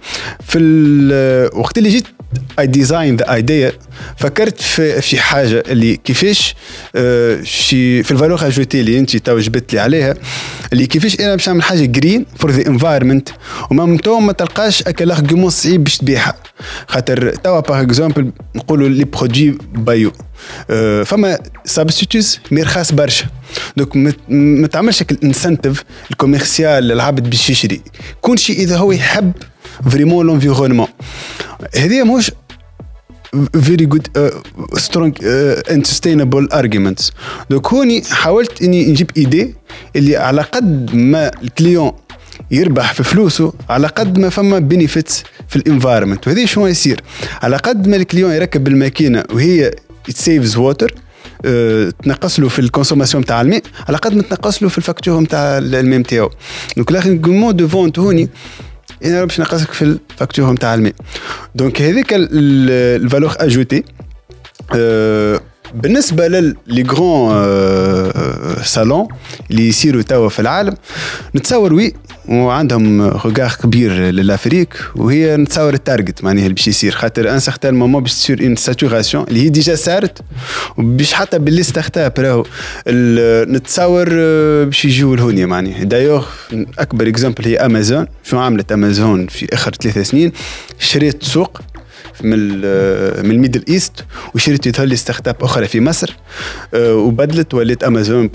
[0.47, 2.07] في وقت اللي جيت
[2.59, 3.71] اي ديزاين ذا ايديا
[4.17, 6.55] فكرت في في حاجة اللي كيفاش
[6.95, 10.13] آه، شي في الفالور اجوتي اللي انت تو جبت لي عليها
[10.73, 13.29] اللي كيفاش أنا باش نعمل حاجة جرين فور ذا انفايرمنت
[13.71, 16.33] وما تو ما تلقاش اكا لارغيومون صعيب باش تبيعها.
[16.87, 20.11] خاطر توا باغ اكزومبل نقولوا لي برودوي بايو
[20.69, 23.25] آه، فما سابستيتوز مي رخاص برشا.
[23.77, 23.95] دونك
[24.29, 27.81] ما- تعملش الانسنتيف الكوميرسيال للعبد باش يشري.
[28.21, 29.31] كون شيء إذا هو يحب
[29.91, 30.87] فريمون لونفيرونمون
[31.75, 32.31] هذه مش
[33.61, 34.07] فيري جود
[34.77, 35.17] سترونج
[35.71, 37.11] اند سستينبل ارجيومنتس
[37.49, 39.55] دونك هوني حاولت إني نجيب إيدي
[39.95, 41.91] اللي على قد ما الكليون
[42.51, 47.01] يربح في فلوسه على قد ما فما بينيفيتس في الانفايرمنت وهذه شنو يصير؟
[47.41, 49.71] على قد ما الكليون يركب الماكينة وهي
[50.09, 50.93] سيفز ووتر
[52.03, 55.99] تنقص له في الكونسوماسيون تاع الماء على قد ما تنقص له في الفاكتور نتاع الماء
[55.99, 56.29] نتاعو
[56.77, 57.13] دونك لاخر
[57.51, 58.29] دو فونت هوني
[59.05, 60.93] أنا باش نقصك في الفاكتور نتاع الماء.
[61.55, 63.83] دونك هذيك الفالور أجوتي
[65.73, 68.11] بالنسبة للي غران
[68.63, 69.07] سالون
[69.51, 70.73] اللي يصيروا توا في العالم
[71.35, 71.93] نتصور وي
[72.29, 78.03] وعندهم روغار كبير للافريك وهي نتصور التارجت معناها اللي باش يصير خاطر ان سارتان مومون
[78.03, 80.21] باش تصير اون ساتوراسيون اللي هي ديجا صارت
[80.77, 82.45] وباش حتى باللي ستارت راهو.
[83.51, 85.83] نتصور آه، باش يجيو لهونيا معناها.
[85.83, 86.25] دايوغ
[86.79, 90.31] أكبر اكزامبل هي امازون شو عملت امازون في آخر ثلاثة سنين؟
[90.79, 91.61] شريت سوق
[92.23, 93.91] من ال- من الميدل ايست
[94.35, 96.15] وشريت يظهر لي ستارت اب أخرى في مصر
[96.73, 98.29] آه، وبدلت ولات امازون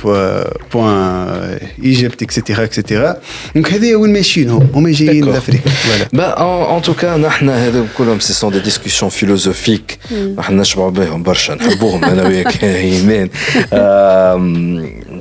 [0.74, 3.16] بوان ايجيبت اكسيتيرا اكسيتيرا
[3.54, 5.24] دونك هذه وين ماشيين هم هما جايين.
[5.24, 5.72] لأفريقيا.
[5.72, 10.12] فوالا tout cas, نحن هذا كلهم ce sont des discussions philosophiques.
[10.38, 13.28] نحن نشبعوا بهم برشا نحبوهم أنا وياك إيمان.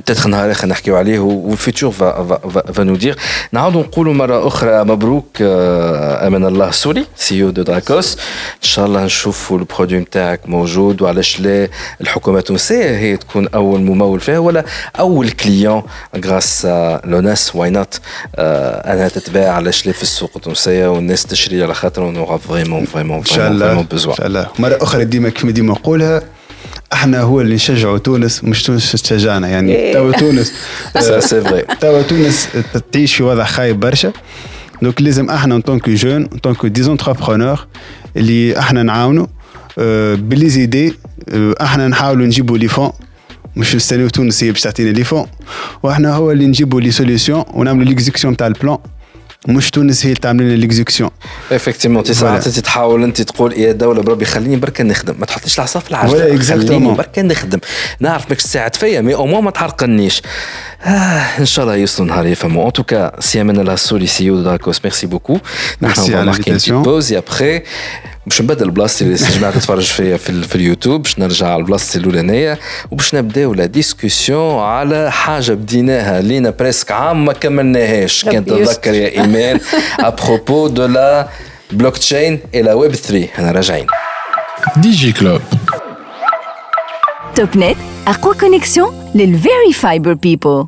[0.02, 2.38] Peut-être نهار اخر نحكيو عليه والفيتور فا
[2.74, 3.16] فا نو دير
[3.52, 8.16] نعاودوا نقولوا مره أخرى مبروك أمان الله سوري سي أو دو دراكوس
[8.62, 11.68] ان شاء الله نشوفوا البرودوي نتاعك موجود وعلاش لا
[12.00, 14.64] الحكومة التونسيه هي تكون اول ممول فيها ولا
[14.98, 15.82] اول كليون
[16.24, 16.66] غراس
[17.04, 18.00] لوناس واي نوت
[18.38, 23.50] انها تتباع علاش لا في السوق التونسيه والناس تشري على خاطر اون فريمون فريمون شاء
[23.50, 26.22] الله ان شاء الله مره أخرى ديما كما ديما نقولها
[26.92, 29.92] إحنا هو اللي نشجعوا تونس مش تونس تشجعنا يعني إيه.
[29.94, 30.52] توا تونس
[31.80, 32.48] توا تونس
[32.92, 34.12] تعيش في وضع خايب برشا.
[34.82, 37.66] دونك لازم إحنا ان طونك جون ان طونك ديزونتربرونور
[38.16, 39.26] اللي إحنا نعاونوا
[39.78, 40.94] آه، باللي زيدي
[41.28, 42.90] آه، إحنا نحاولوا نجيبوا لي فون
[43.56, 45.26] مش نستنيو تونس هي باش تعطينا لي فون
[45.82, 48.78] وإحنا هو اللي نجيبوا لي سوليسيون ونعملوا ليكزيكسيون تاع البلان
[49.48, 51.10] مش تونس هي اللي تعمل لنا ليكزيكسيون
[51.52, 55.14] افكتيمون ساعات انت تحاول أنت تقول يا دولة بربي خليني بركا نخدم.
[55.18, 56.38] ما تحطيش العصا في العجلة.
[56.38, 57.58] خليني بركا نخدم.
[58.00, 60.22] نعرف ماكش تساعد فيا مي أو ما تحرقنيش.
[60.84, 60.88] آه
[61.38, 64.80] إن شاء الله يوصلوا نهار يفهموا ان توكا سي من الله سولي سي يو دراكوس
[64.84, 65.38] ميرسي بوكو
[65.82, 67.62] نحن ماركي بوز ابخي
[68.26, 72.58] باش نبدل بلاصتي اللي جماعة تتفرج فيا في, في اليوتيوب باش نرجع لبلاصتي الأولانية
[72.90, 78.24] وباش نبداو لا ديسكسيون على حاجة بديناها لينا بريسك عام ما كملناهاش.
[78.24, 79.60] كان تتذكر يا ايمان
[80.00, 81.28] ابروبو دو لا
[81.72, 83.86] بلوك تشين إلى ويب 3 أنا راجعين.
[84.76, 85.40] دي جي كلوب
[87.34, 90.66] توب نت اقوى كونيكسيون للفيري فايبر بيبل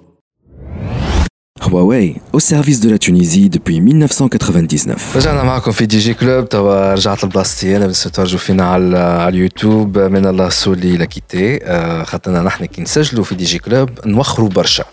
[1.67, 5.17] Huawei, au service de la Tunisie depuis 1999.
[5.17, 6.49] رجعنا معكم في دي جي كلوب.
[6.49, 7.77] توا رجعت لبلاصتي.
[7.77, 9.99] أنا بس تفرجوا فينا على على اليوتيوب.
[9.99, 11.59] من الله سولي لاكيتي
[12.05, 14.85] خاطرنا نحن كي نسجلوا في دي جي كلوب نوخروا برشا.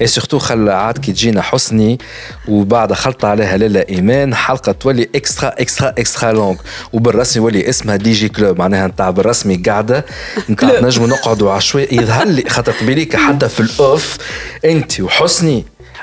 [0.00, 1.98] اي سورتو خل عاد كي تجينا حسني
[2.48, 4.34] وبعد خلط عليها لاله إيمان.
[4.34, 6.56] حلقة تولي اكسترا اكسترا اكسترا لونغ
[6.92, 8.58] وبالرسمي يولي اسمها دي جي كلوب.
[8.58, 10.06] معناها نتاع بالرسمي قاعدة.
[10.50, 11.96] نتاع نجموا نقعدوا عشوائي.
[11.96, 14.18] يظهر لي خاطر قبيليك حتى في الأوف.
[14.64, 15.64] أنت وحسني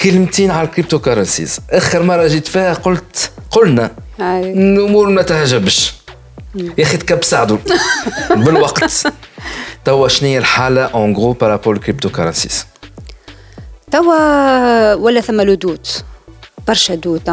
[0.00, 5.94] كلمتين على الكريبتو كارنسيز آخر مرة جيت فيها قلت قلنا الأمور ما تهجبش
[6.54, 7.58] يا أخي تكبسعدوا
[8.44, 9.06] بالوقت.
[9.84, 12.66] توا شنو هي الحالة اون غرو بارابول الكريبتو كارنسيز
[13.90, 16.04] توا ولا ثم لو دوت.
[16.68, 17.28] برشا دوت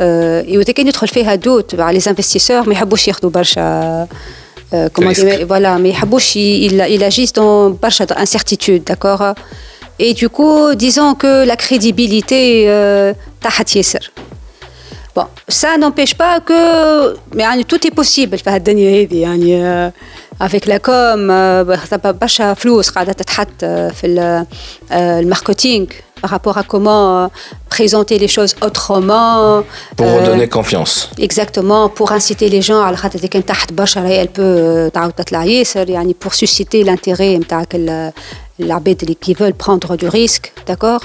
[0.00, 4.08] أه كان يدخل فيها دوت على لي انفستيسور ما يحبوش ياخذوا برشا
[4.92, 6.38] كومون فوالا ما يحبوش
[7.08, 9.34] agissent dans برشا انسيرتيتود داكور
[9.99, 13.13] Et du coup, disons que la crédibilité euh,
[15.15, 19.89] Bon, ça n'empêche pas que mais, tout est possible euh,
[20.39, 21.31] avec la com,
[22.11, 24.07] باش فلوس قاعده تتحط في
[24.91, 25.85] الماركتينغ
[26.21, 27.29] par rapport à comment
[27.69, 29.63] présenter les choses autrement.
[29.97, 31.09] Pour euh, donner confiance.
[31.19, 32.91] Exactement, pour inciter les gens à
[34.21, 34.89] elle peut
[36.19, 37.37] pour susciter l'intérêt
[38.60, 41.02] l'arbitre qui veulent prendre du risque, d'accord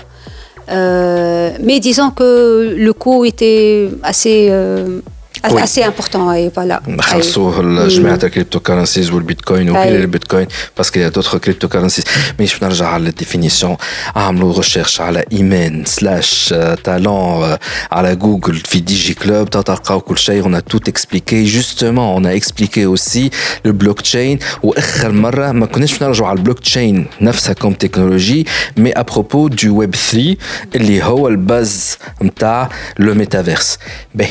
[0.70, 5.02] euh, Mais disons que le coût était assez euh,
[5.45, 11.69] assez important et voilà نخلصوا جماعه الكريبتو كارنسيز والبيتكوين وغير البيتكوين باسكو يا دوتر كريبتو
[11.69, 13.77] كارنسيز مي باش نرجع على الديفينيسيون
[14.16, 17.57] عملوا ريشيرش على ايمان سلاش تالون
[17.93, 22.25] على جوجل في دي جي كلوب تلقاو كل شيء on a tout expliqué justement on
[22.25, 23.31] a expliqué aussi
[23.66, 29.49] le blockchain واخر مره ما كناش نرجعوا على البلوك تشين نفسها كوم تكنولوجي مي ابروبو
[29.49, 30.37] دو ويب 3
[30.75, 33.79] اللي هو الباز نتاع لو ميتافيرس
[34.14, 34.31] باهي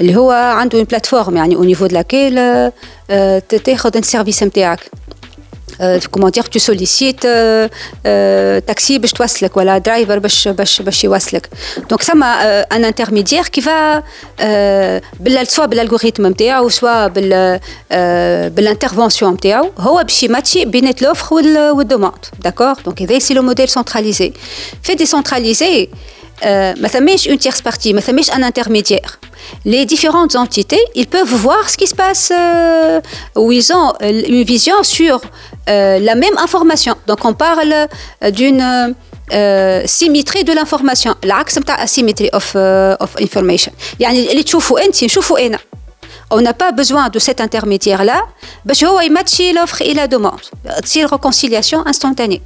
[0.00, 2.34] اللي هو عنده اون بلاتفورم يعني او نيفو دو لاكيل
[3.64, 4.80] تاخذ السيرفيس نتاعك
[6.10, 7.20] كومون دير تو سوليسيت
[8.66, 11.48] تاكسي باش توصلك ولا درايفر باش باش باش يوصلك
[11.90, 14.02] دونك ثم ان انترميديير كي فا
[15.44, 17.60] سوا بالالغوريثم نتاعو سوا بال
[18.50, 24.32] بالانترفونسيون نتاعو هو باش يماتشي بين لوفر والدوموند داكور دونك هذا سي لو موديل سنتراليزي
[24.82, 25.88] في ديسنتراليزي
[26.82, 29.10] ما ثماش une tierce partie ما ثماش un intermédiaire
[29.65, 32.99] les différentes entités, ils peuvent voir ce qui se passe, euh,
[33.35, 35.21] où ils ont euh, une vision sur
[35.69, 36.95] euh, la même information.
[37.07, 38.95] Donc on parle euh, d'une
[39.85, 41.15] symétrie de l'information.
[41.23, 43.71] L'axe de asymétrie of, uh, of information.
[46.29, 48.25] On n'a pas besoin de cet intermédiaire-là.
[48.65, 50.41] Ben, il matcher l'offre et la demande.
[50.83, 52.41] C'est une réconciliation instantanée.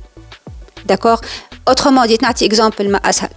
[0.86, 1.22] D'accord?
[1.68, 2.78] Autrement dit, un exemple.
[2.78, 3.34] Par ben, exemple,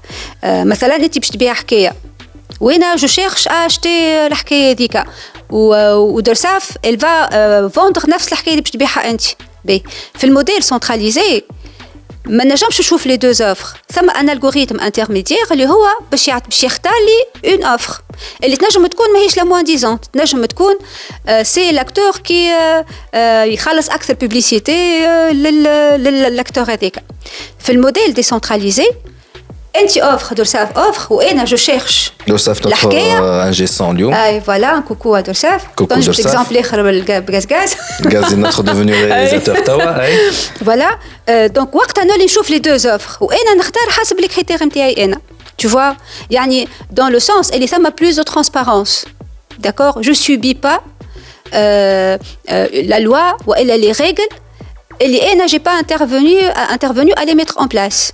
[2.60, 5.04] وأنا جو شيرش اشتي الحكاية هذيك.
[5.50, 7.28] ودرساف va
[7.68, 9.22] vendre نفس الحكاية اللي باش تبيعها أنت.
[10.14, 11.42] في الموديل سنتراليزي
[12.26, 16.92] ما نجمش نشوف لي دو اوفر ثم أن الغوريثم انترميديير اللي هو باش باش يختار
[16.92, 18.00] لي اون اوفر
[18.44, 20.74] اللي تنجم تكون ماهيش لا موان ديزون تنجم تكون
[21.42, 22.52] سي لاكتور كي
[23.44, 25.06] يخلص أكثر بوبليسيتي
[25.96, 27.04] للاكتور هذاك
[27.58, 28.90] في الموديل ديسنتراليزي
[29.77, 35.15] انت اوفر دورساف اوفر وانا جو شيرش دورساف نوتر انجي سون اليوم اي فوالا كوكو
[35.15, 36.81] ا دورساف كوكو دورساف اكزامبل اخر
[37.19, 37.75] بالغاز غاز
[38.13, 40.07] غاز نوتر ديفوني رياليزاتور توا
[40.65, 40.97] فوالا
[41.29, 45.19] دونك وقتها نولي نشوف لي دو اوفر وانا نختار حسب لي كريتير نتاعي انا
[45.57, 45.95] Tu vois,
[46.29, 49.05] يعني dans le sens, elle est ça plus de transparence.
[49.59, 50.83] D'accord Je subis pas
[51.53, 52.17] euh,
[52.51, 54.33] euh, la loi ou elle a les règles.
[54.99, 56.35] Et les j'ai pas intervenu,
[56.77, 58.13] intervenu à les mettre en place.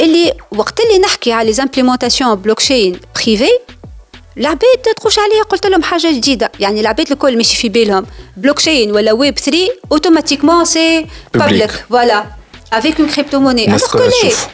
[0.00, 3.50] اللي وقت اللي نحكي على ليزامبليمونتاسيون بلوكشين بريفي
[4.38, 9.12] العباد تخش عليا قلت لهم حاجه جديده يعني العباد الكل ماشي في بالهم بلوكشين ولا
[9.12, 9.58] ويب 3
[9.92, 12.26] اوتوماتيكمون سي بابليك فوالا
[12.72, 14.46] افيك اون كريبتو موني الناس كلها تشوف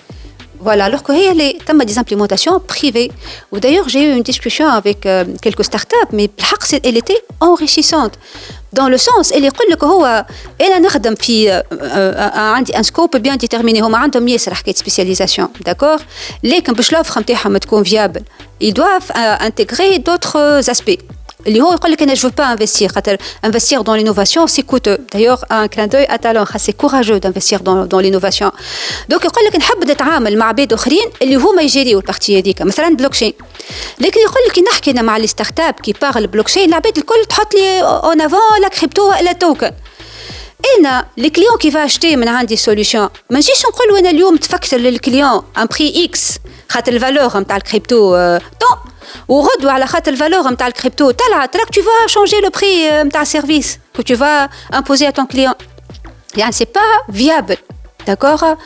[0.65, 3.11] Voilà, alors qu'il y a des implémentations privées.
[3.51, 6.31] Ou d'ailleurs, j'ai eu une discussion avec euh, quelques startups, mais
[6.85, 8.15] elle était enrichissante.
[8.73, 10.27] Dans le sens, elle يقول لك هو
[10.61, 11.63] انا نخدم في
[12.35, 15.97] عندي ان سكوب بيان ديتيرميني هما عندهم ياسر حكايه سبيسياليزاسيون داكور
[16.43, 18.23] لكن باش لوفر نتاعهم تكون فيابل
[18.63, 21.03] ils doivent euh, intégrer d'autres aspects
[21.48, 25.42] اللي هو يقول لك أنا جو با انفستير خاطر انفستير دون لينوفاسيون سي كوتو دايوغ
[25.52, 28.52] ان كلان دوي اتالون سي كوراجو دانفستير دون دون لينوفاسيون
[29.10, 33.34] دونك يقول لك نحب نتعامل مع عباد اخرين اللي هما يجيريو البارتي هذيك مثلا بلوكشين
[34.00, 37.54] لكن يقول لك نحكي أنا مع لي ستارت اب كي بارل بلوكشين العباد الكل تحط
[37.54, 39.72] لي اون افون لا كريبتو لا توكن
[40.79, 45.43] انا الكليون كي فا اشتي من عندي سوليوشن ما نجيش نقول انا اليوم تفكر للكليون
[45.59, 48.79] ان بري اكس خاطر الفالور نتاع الكريبتو طون
[49.29, 53.79] وغدوه على خاطر الفالور نتاع الكريبتو طلعت راك tu vas changer le prix نتاع السيرفيس
[53.99, 55.55] que tu vas imposer à ton client
[56.37, 57.57] يعني سي با فيابل
[58.07, 58.57] داكور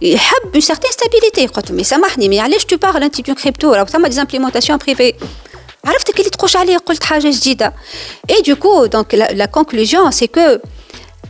[0.00, 3.84] يحب اون سيرتين ستابيليتي قلت مي سامحني مي علاش تو بارل انت دون كريبتو راه
[3.84, 5.14] ثما دي زامبليمونتاسيون بريفي
[5.84, 7.72] عرفتك اللي تخش عليه قلت حاجه جديده
[8.30, 10.58] اي دو كو دونك لا كونكلوجيون سي كو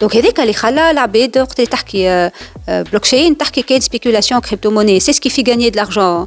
[0.00, 2.30] دونك هذاك اللي خلى العباد وقت اللي تحكي
[2.68, 6.26] بلوكشين تحكي كاين سبيكولاسيون كريبتو موني سي سكي في غاني دو لارجون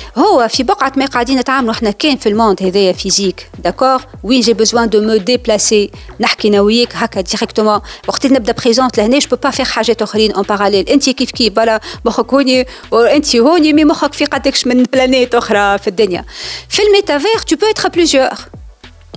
[0.17, 4.53] هو في بقعة ما قاعدين نتعاملوا إحنا كان في الموند هذايا فيزيك داكور وين جي
[4.53, 9.49] بوزوان دو مو ديبلاسي نحكي أنا وياك هكا ديريكتومون وقت نبدأ بريزونت لهنا جو با
[9.49, 14.13] فير حاجات أخرين اون باراليل أنت كيف كيف؟ بلا مخك هوني وأنت هوني مي مخك
[14.13, 16.25] في قدكش من بلانيت أخرى في الدنيا.
[16.69, 18.39] في الميتافير peux être à plusieurs.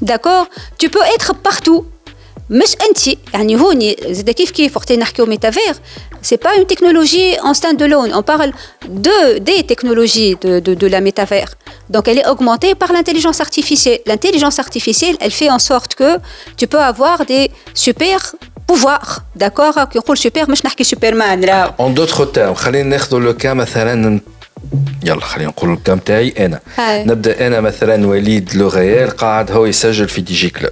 [0.03, 0.47] d'accord
[0.79, 1.85] tu peux être partout.
[2.51, 3.19] مش أنت.
[3.35, 5.75] يعني هوني زاد كيف كيف؟ وقت نحكيو ميتافير
[6.24, 8.52] سي با اون تكنولوجي en stand alone on parle
[8.86, 11.52] de des technologies de, de, de la métavers
[11.94, 16.12] donc elle est augmentée par l'intelligence artificielle l'intelligence artificielle elle fait en sorte que
[16.60, 18.20] tu peux avoir des super
[18.68, 23.34] pouvoirs d'accord كي نقول super مش نحكي سوبرمان لا En d'autres termes, خلينا ناخذ لو
[23.34, 24.20] كان مثلا
[25.06, 27.04] يلا خلينا نقول الكام تاعي انا هاي.
[27.04, 30.72] نبدا انا مثلا وليد لوغيال قاعد هو يسجل في دي جي كلوب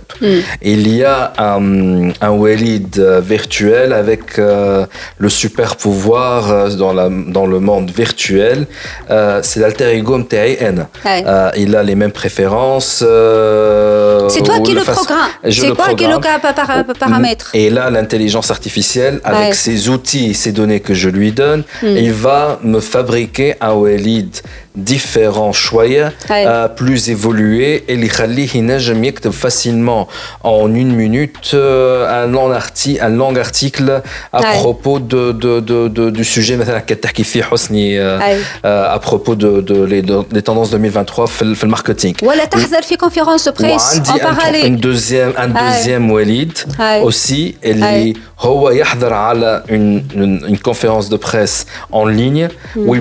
[0.66, 4.86] il y a un, un Walid euh, virtuel avec euh,
[5.24, 8.66] le super pouvoir euh, dans, la, dans le monde virtuel
[9.10, 11.24] Euh, c'est l'alter ego نتاعي انا هاي.
[11.26, 15.62] Euh, il a les mêmes préférences euh, c'est toi ou qui le façon- programme Je
[15.62, 16.41] c'est le quoi qui le programme.
[16.41, 19.64] cap- par- par- paramètre Et là, l'intelligence artificielle, avec Ouais.
[19.66, 21.62] ses outils, ces données que je lui donne,
[22.06, 22.41] il va
[22.74, 24.32] me fabriquer un Walid
[24.76, 26.45] différent, choya, Ouais.
[26.45, 30.08] euh, plus évolué, et l'ikhalih ينجم يكتب facilement
[30.43, 34.02] en une minute euh, un long article, un long article
[34.34, 34.54] à Ouais.
[34.62, 38.38] propos de, de, de, de- du sujet مثلا كتحكي فيه حسني euh, Ouais.
[38.66, 42.16] euh, à propos de, de, les, de- les tendances 2023 في ال- في الماركتينغ.
[42.24, 45.84] ولا تحضر في conférence de presse وعندي en un, une parallèle deuxième un هاي.
[45.84, 47.04] deuxième وليد هاي.
[47.12, 48.14] aussi اللي هاي.
[48.39, 52.95] هو يحضر على une, une, une conférence de presse en ligne où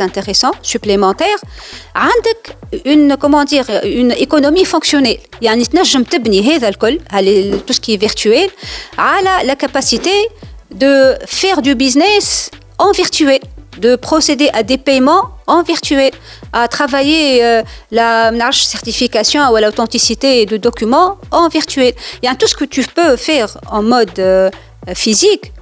[0.00, 1.36] intéressant, supplémentaire,
[2.84, 5.18] une, comment dire, une économie fonctionnelle.
[5.40, 5.58] Il y a un
[7.66, 8.48] tout ce qui est virtuel,
[8.96, 10.12] à la capacité
[10.74, 13.40] de faire du business en virtuel
[13.78, 16.10] de procéder à des paiements en virtuel,
[16.52, 21.94] à travailler euh, la certification ou l'authenticité de documents en virtuel.
[22.22, 24.50] Il y a tout ce que tu peux faire en mode euh,
[24.94, 25.52] physique,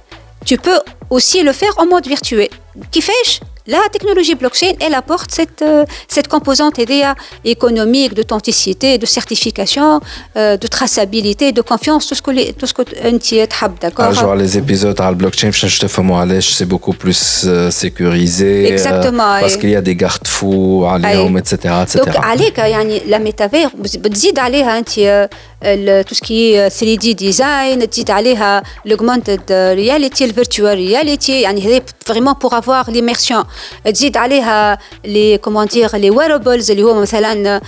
[0.45, 0.79] tu peux
[1.09, 2.49] aussi le faire en mode virtuel.
[2.91, 6.79] Qui fait la technologie blockchain, elle apporte cette, euh, cette composante
[7.45, 10.01] économique, d'authenticité, de certification,
[10.35, 12.81] euh, de traçabilité, de confiance, tout ce que, les, tout ce que
[13.19, 13.47] tu es
[13.79, 17.47] d'accord ah, euh, les épisodes à la blockchain, je te fais moi c'est beaucoup plus
[17.69, 18.71] sécurisé.
[18.71, 19.35] Exactement.
[19.35, 20.87] Euh, parce qu'il y a des garde-fous,
[21.37, 21.99] etc., etc.
[22.05, 22.51] Donc, allez,
[23.07, 24.63] la métavers, vous dites d'aller,
[25.62, 32.32] انت تو سكي 3 دي ديزاين تزيد عليها l'augmented رياليتي الفيرتوال رياليتي يعني هذا فريمون
[32.32, 33.44] بور افوار l'immersion
[33.92, 37.60] تزيد عليها لي كومون دير لي wearables اللي هو مثلا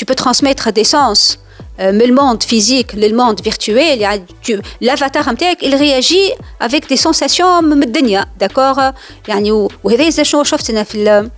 [0.00, 1.36] tu peux transmettre des sens
[1.78, 6.32] euh, من الموند فيزيك للموند فيرتويل يعني tu- l'avatar نتاعك il réagit
[6.64, 8.92] avec des sensations من الدنيا داكور
[9.28, 11.28] يعني و- وهذا زي شنو شفت انا في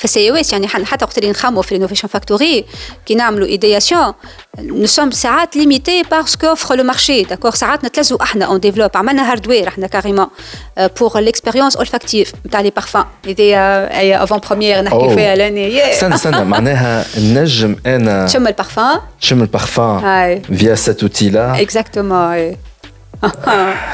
[0.00, 2.64] في السي او اس يعني حن- حتى وقت اللي نخمو في الانوفيشن فاكتوري
[3.06, 4.12] كي نعملوا ايدياسيون
[4.58, 9.30] نو سوم ساعات ليميتي باسكو اوفر لو مارشي داكور ساعات نتلزوا احنا اون ديفلوب عملنا
[9.32, 10.26] هاردوير احنا كاريمون
[11.00, 13.54] بور ليكسبيريونس اولفاكتيف نتاع لي بارفان هذه
[13.98, 15.14] اي افون بروميير نحكي أوه.
[15.14, 21.32] فيها لاني استنى استنى معناها نجم انا تشم البارفان شم البارفان هاي via cet outil
[21.32, 22.56] là اكزاكتومون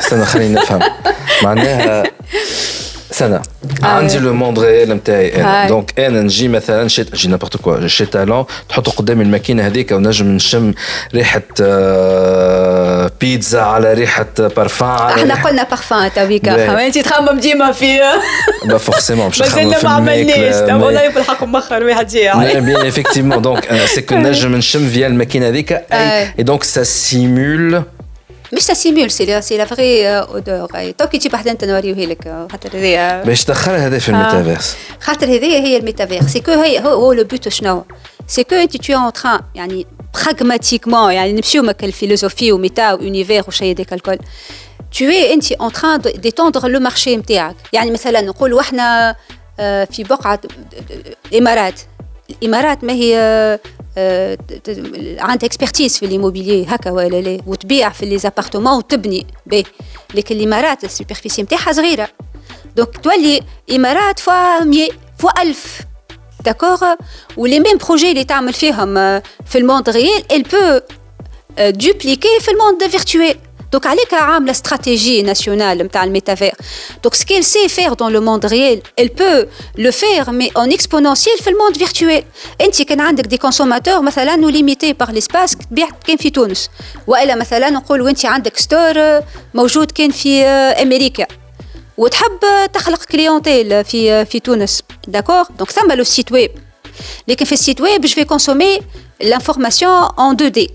[0.00, 0.80] استنى خليني نفهم
[1.42, 2.02] معناها
[3.17, 3.41] استنى
[3.83, 5.67] عندي لو موند ريال نتاعي أنا.
[5.67, 10.27] دونك أنا نجي مثلا شي جي نابورت كوا شي تالون تحطه قدامي الماكينه هذيك ونجم
[10.27, 10.73] نشم
[11.13, 11.41] ريحه
[13.21, 16.87] بيتزا على ريحه بارفان إحنا قلنا بارفان باهي.
[16.87, 17.99] انت تخمم ديما في
[18.65, 23.95] با فورسيمون باش نخمم في ما عملناش والله بالحق مخر واحد جاي effectivement, donc euh,
[23.95, 25.81] c'est que نجم نشم via الماكينه هذيك
[26.39, 27.96] et donc ça simule
[28.53, 30.67] مش سا سيمول سي سي لا فغي أودور.
[30.97, 34.75] تو كي تجيب وحدة أنت نوريه لك آه، خاطر هذه باش تدخلها هذا في الميتافيرس.
[35.01, 37.83] خاطر هذه هي الميتافير سي كو هي هو, هو لو بوت شنو؟
[38.27, 43.71] سي كو انت تو ان تران يعني براغماتيكمون يعني نمشيو مك الفيلوزوفي وميتا وانيفير وشي
[43.71, 44.17] هذاك الكل.
[44.97, 49.15] Tu es أنت en train de- d'étendre le marché نتاعك يعني مثلا نقولوا إحنا
[49.59, 50.39] آه، في بقعة
[51.31, 51.81] الامارات
[52.42, 53.60] الامارات ما هي آه،
[53.98, 59.26] آه، ت- ت- عندها اكسبرتيز في الاموبيلي هكا ولا لا وتبيع في لي زابارتمون وتبني
[59.46, 59.64] باهي
[60.14, 62.08] لكن الامارات السوبرفيسي نتاعها صغيره
[62.76, 63.40] دونك تولي
[63.74, 65.80] امارات فوا 100 فوا 1000
[66.44, 66.84] داكوغ
[67.36, 70.82] ولي ميم بروجي اللي تعمل فيهم آه، في الموند ريال elle peut
[71.58, 73.36] euh, dupliquer في الموند فيرتويل
[73.76, 76.52] Donc, عليك عامله stratégie nationale نتاع الميتافير.
[77.06, 79.46] Donc, ce qu'elle sait faire dans le monde réel, elle peut
[79.78, 82.24] le faire, mais en exponentiel في le monde virtuel.
[82.60, 86.70] انت كان عندك دي كونسوماتور مثلا وليميتي بار ليسباس تبيع كان في تونس
[87.06, 89.20] والا مثلا نقول انت عندك ستور
[89.54, 91.26] موجود كان في امريكا
[91.96, 92.40] وتحب
[92.72, 96.50] تخلق كليونتيل في في تونس داكور دونك ثم لو سيت ويب
[97.28, 98.80] لكن في السيت ويب جو في كونسومي
[99.20, 100.70] لانفورماسيون ان 2 دي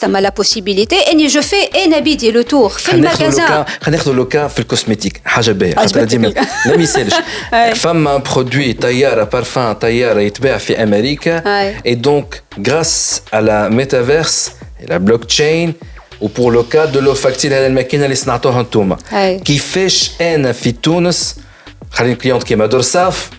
[0.00, 4.28] ثم لا بوسيبيليتي اني جو في ان ابيدي لو تور في المغازان خلينا ناخذ لو
[4.28, 7.14] كا في الكوسميتيك حاجه باهيه خاطر ديما لا ما يسالش
[7.74, 11.42] فما برودوي طياره بارفان طياره يتباع في امريكا
[11.86, 14.50] اي دونك غراس على ميتافيرس
[14.88, 15.74] لا بلوك تشين
[16.20, 18.96] وبور لو كا دو لو فاكتير هذا الماكينه اللي صنعتوها انتوما
[19.44, 21.36] كيفاش انا في تونس
[21.90, 23.30] خلينا كليونت كيما دورساف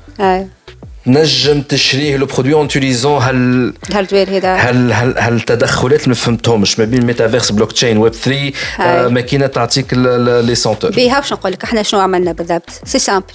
[1.06, 6.78] نجم تشريه لو برودوي اون تيليزون هال هل هل هل التدخلات ما فهمتهمش.
[6.78, 11.52] ما بين الميتافيرس بلوك تشين ويب 3 آه ماكينة تعطيك لي سونتور بيها باش نقول
[11.52, 13.26] لك إحنا شنو عملنا بالضبط؟ سي سامبل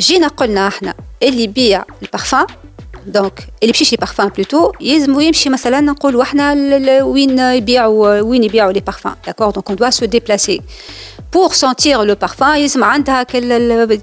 [0.00, 2.46] جينا قلنا إحنا اللي يبيع البارفان
[3.06, 6.52] دونك اللي بيمشي لي بارفان بلوتو يلزم يمشي مثلا نقولوا إحنا
[7.02, 10.62] وين يبيعوا وين يبيعوا لي بارفان داكور دونك اون دوا سو ديبلاسي
[11.33, 13.51] بور سونتير لو بارفان يلزم عندها كل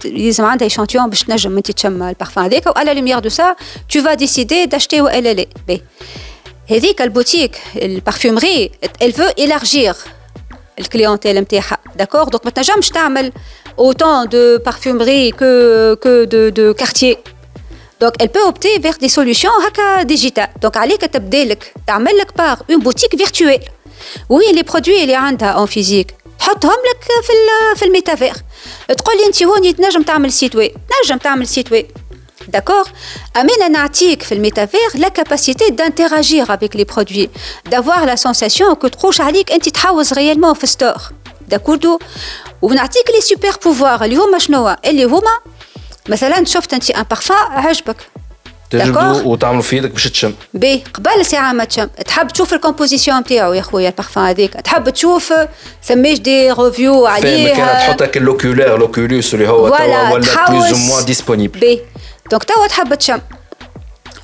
[0.05, 3.57] يلزم عندها ايشانتيون باش تنجم انت تشم البارفان هذاك والا لوميير دو سا
[3.89, 5.81] تو فا ديسيدي داشتي والا لا باهي
[6.71, 8.71] هذيك البوتيك البارفيومري
[9.05, 9.95] elle veut élargir
[10.79, 13.33] الكليونتيل نتاعها داكور دونك ما تنجمش تعمل
[13.81, 17.17] autant de parfumerie que que de de quartier
[18.01, 19.51] Donc, elle peut opter vers des solutions
[20.05, 20.53] digitales.
[20.63, 21.57] Donc, allez que tu
[21.87, 23.65] تعمل لك par une boutique virtuelle.
[24.31, 27.34] Oui, les produits اللي عندها en physique تحطهم لك في
[27.76, 28.34] في الميتافير.
[28.98, 31.88] تقول لي انت هوني تنجم تعمل سيت ويب تنجم تعمل سيت ويب
[32.48, 32.88] D'accord?
[33.38, 37.30] Amène نعطيك في الميتافير la capacité d'interagir avec les produits,
[37.70, 40.98] d'avoir la sensation que عليك انت تحوز réellement في ستور
[41.48, 42.00] داكوردو
[42.62, 45.40] ونعطيك لي سوبر بوفوار اللي هما شنو اللي هما
[46.10, 47.98] مثلا شفت انت ان بارفان عجبك
[48.80, 50.34] تجبدوا وتعملوا في يدك باش تشم.
[50.54, 51.86] بي قبل ساعة ما تشم.
[51.86, 55.34] تحب تشوف الكومبوزيسيون نتاعو يا خويا البارفان هذيك؟ تحب تشوف
[55.84, 61.06] ثماش دي ريفيو عليه كانت تحط هكا اللوكولير لوكولوس اللي هو ولا بلوز أو موان
[61.06, 61.82] ديسپونيبل بي.
[62.32, 63.20] دونك توا تحب تشم.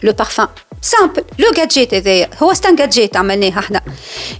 [0.03, 0.47] لو بارفان
[0.81, 2.29] سامبل لو جادجيت هذايا.
[2.43, 3.81] هو ستان جادجيت عملناه إحنا.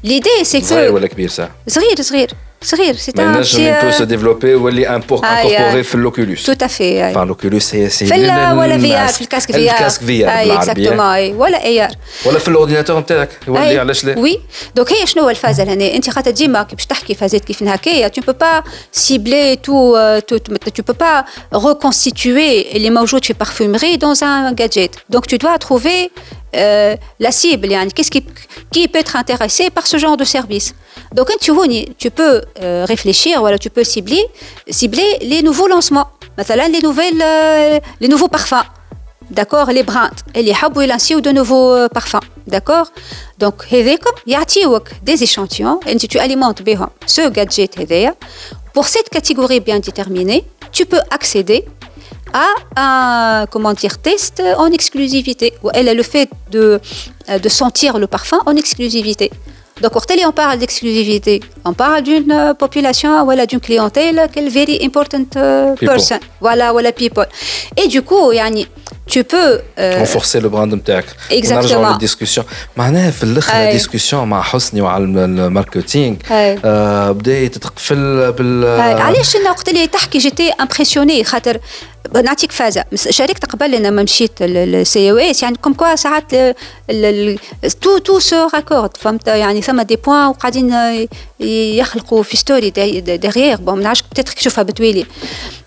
[0.04, 2.30] ليدي سي صغير ولا كبير ساعه صغير صغير.
[2.65, 7.75] صغير سي ان ينجم peut se développer واللي incorporé في الاوكولوس تو افي enfin الاوكولوس
[7.75, 11.37] هي سي في ولا في ار في الكاسك في ار الكاسك في ار اي اكزاكتومون
[11.37, 11.91] ولا اي ار
[12.27, 14.41] ولا في الاورديناتور نتاعك يولي علاش لا وي
[14.75, 18.21] دونك هي شنو الفازه هنا انت خاطر ديما كي باش تحكي فازات كيف هكايا تو
[18.21, 20.39] بو با سيبلي تو تو
[20.89, 21.25] بو با
[21.55, 26.11] reconstituer اللي موجود في parfumerie dans un gadget donc tu dois trouver
[26.56, 30.74] euh, la cible, yani, qu'est-ce qui, peut être intéressé par ce genre de service.
[31.14, 34.24] Donc, hein, tu, peux euh, réfléchir, voilà, tu peux cibler,
[34.68, 36.82] cibler les nouveaux lancements, les,
[37.22, 38.66] euh, les nouveaux parfums,
[39.30, 42.88] d'accord, les brands, et les habouilles lancés ou de nouveaux euh, parfums, d'accord.
[43.38, 43.98] Donc, il
[44.28, 44.46] y a
[45.04, 46.62] des échantillons, et si tu alimentes
[47.06, 47.76] ce gadget
[48.74, 51.66] pour cette catégorie bien déterminée, tu peux accéder
[52.34, 55.54] à un comment dire, test en exclusivité.
[55.74, 56.80] Elle a le fait de,
[57.28, 59.32] de sentir le parfum en exclusivité.
[59.82, 65.24] Donc, on parle d'exclusivité, on parle d'une population, voilà, d'une clientèle, quelle very important
[65.80, 66.20] person.
[66.42, 67.26] Voilà, voilà, people.
[67.78, 68.68] Et du coup, yani,
[69.14, 71.52] tu peux renforcer le brand نتاعك exactement.
[71.52, 72.46] نرجعوا للديسكسيون
[72.78, 76.16] معناها في الآخر ديسكسيون مع حسني وعلى الماركتينغ
[77.12, 78.66] بدات تقفل بال
[79.02, 81.60] علاش أنا وقت اللي تحكي جيتي امبرسيوني خاطر
[82.24, 82.86] نعطيك فازة.
[82.96, 86.32] شاركت قبل لما مشيت السي أو اس يعني كوم كوا ساعات
[87.82, 90.74] تو تو سو راكورد فهمت؟ يعني ثم دي بوان وقاعدين
[91.40, 95.06] يخلقوا في ستوري ديغيغ بون ما نعرفش بتاتر تشوفها بتويلي.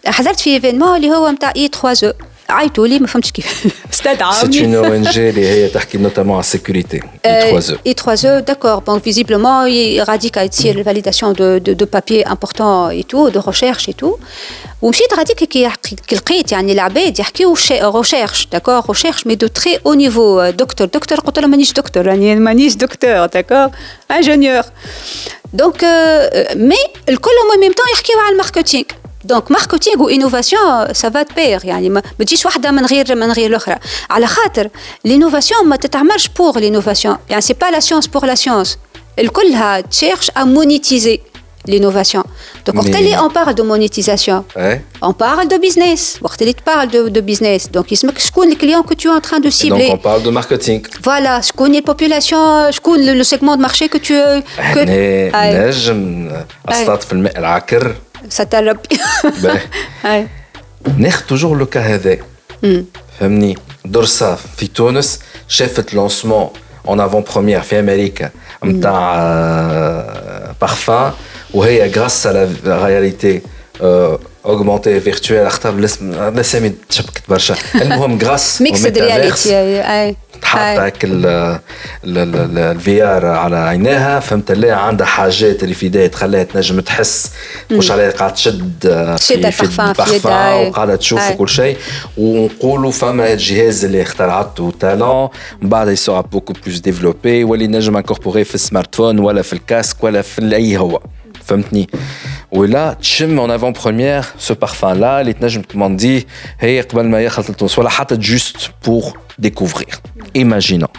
[0.07, 2.13] حضرت في ايفينمون اللي هو نتاع اي 3 أو
[2.50, 6.34] عيطوا لي ما فهمتش كيف استدعى سي اون او ان جي اللي هي تحكي نوتامون
[6.34, 11.58] على السيكوريتي اي 3 او اي 3 او داكور بون فيزيبلومون غادي تصير الفاليداسيون دو
[11.58, 14.18] دو بابي امبورتون اي تو دو ريشيرش اي تو
[14.82, 15.70] ومشيت غاديك كي
[16.12, 21.40] لقيت يعني العباد يحكيو ريشيرش داكور ريشيرش مي دو تري او نيفو دكتور دكتور قلت
[21.40, 23.70] له مانيش دكتور يعني مانيش دكتور داكور
[24.12, 24.64] انجينيور
[25.54, 25.84] دونك
[26.56, 26.76] مي
[27.10, 28.86] الكل ميم طون يحكيو على الماركتينغ
[29.24, 33.76] دونك ماركتينغ وانوفاسيون سافا بير يعني ما تجيش واحده من غير من غير الاخرى
[34.10, 34.70] على خاطر
[35.06, 38.78] لينوفاسيون ما تتعملش بور لينوفاسيون يعني سي با لا سيونس بور لا سيونس
[39.20, 41.20] الكلها تشيرش ا مونيتيزي
[41.68, 42.24] l'innovation.
[42.66, 44.38] Donc, Mais- on parle de monétisation.
[44.56, 44.78] Ouais.
[45.10, 46.02] On parle de business.
[46.40, 47.62] Tu parles de, de business.
[47.76, 49.62] Donc, il se met que les clients que tu es en train de Et donc
[49.62, 49.90] cibler.
[49.98, 50.82] on parle de marketing.
[51.10, 52.44] Voilà, je connais la population,
[52.76, 54.14] je connais le, le segment de marché que tu
[54.74, 54.80] que,
[56.70, 58.26] احنا Aïe.
[58.26, 58.98] نجم اصطاد في الماء العكر ça t'a rappelé.
[59.44, 59.62] باهي.
[60.04, 60.28] Aïe.
[60.98, 62.18] ناخذ توجور لو كا هذا
[63.20, 66.50] فهمني درسا في تونس شافت لونسمون
[66.88, 68.30] اون افون بروميير في امريكا
[68.66, 69.16] نتاع
[70.62, 71.12] بارفان
[71.54, 73.42] وهي غراس على رياليتي
[74.47, 80.95] اوغمونتي فيرتوال اختار الاسم الاسامي تشبكت برشا المهم غراس ميكسد رياليتي اي تحط هيك
[82.05, 87.31] الفي ار على عينيها فهمت اللي عندها حاجات اللي في يديها تخليها تنجم تحس
[87.71, 90.69] مش عليها قاعدة تشد تشد البارفان يدها، أي.
[90.69, 91.31] وقاعدة تشوف.
[91.31, 91.77] وكل شيء.
[92.17, 95.29] ونقولوا فما الجهاز اللي اخترعته تالون
[95.63, 100.05] من بعد يسوع بوكو بلوس ديفلوبي واللي نجم انكوربوري في السمارت فون ولا في الكاسك
[100.05, 101.01] ولا في أي هو
[101.45, 101.89] فهمتني؟
[102.53, 106.27] Ou là, tchim en avant-première ce parfum-là, les tenages me dit,
[106.61, 106.77] hey,
[107.67, 107.91] soit la
[108.21, 110.03] juste pour découvrir.
[110.35, 110.93] Imaginons.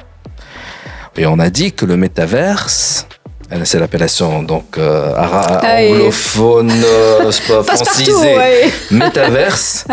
[1.15, 3.05] Et on a dit que le métaverse,
[3.65, 7.31] c'est l'appellation donc euh, anglophone, euh,
[7.63, 8.71] francisée, ouais.
[8.91, 9.85] métaverse,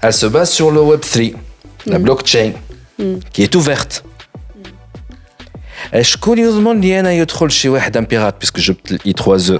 [0.00, 1.36] elle se base sur le Web3, mm.
[1.86, 2.52] la blockchain,
[3.00, 3.14] mm.
[3.32, 4.04] qui est ouverte.
[4.54, 4.60] Mm.
[5.96, 8.72] Est-ce curieusement lié à un pirate, puisque je
[9.04, 9.58] l'I3E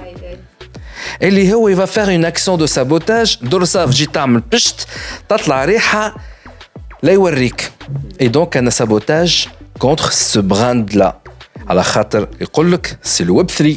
[1.22, 4.86] اللي هو يفا فير اون اكسيون دو سابوتاج درسا تجي تعمل بشت
[5.28, 6.14] تطلع ريحه
[7.02, 7.72] لا يوريك
[8.20, 9.48] اي دونك انا سابوتاج
[9.78, 11.16] كونتر سو براند لا
[11.68, 13.76] على خاطر يقول لك سي الويب 3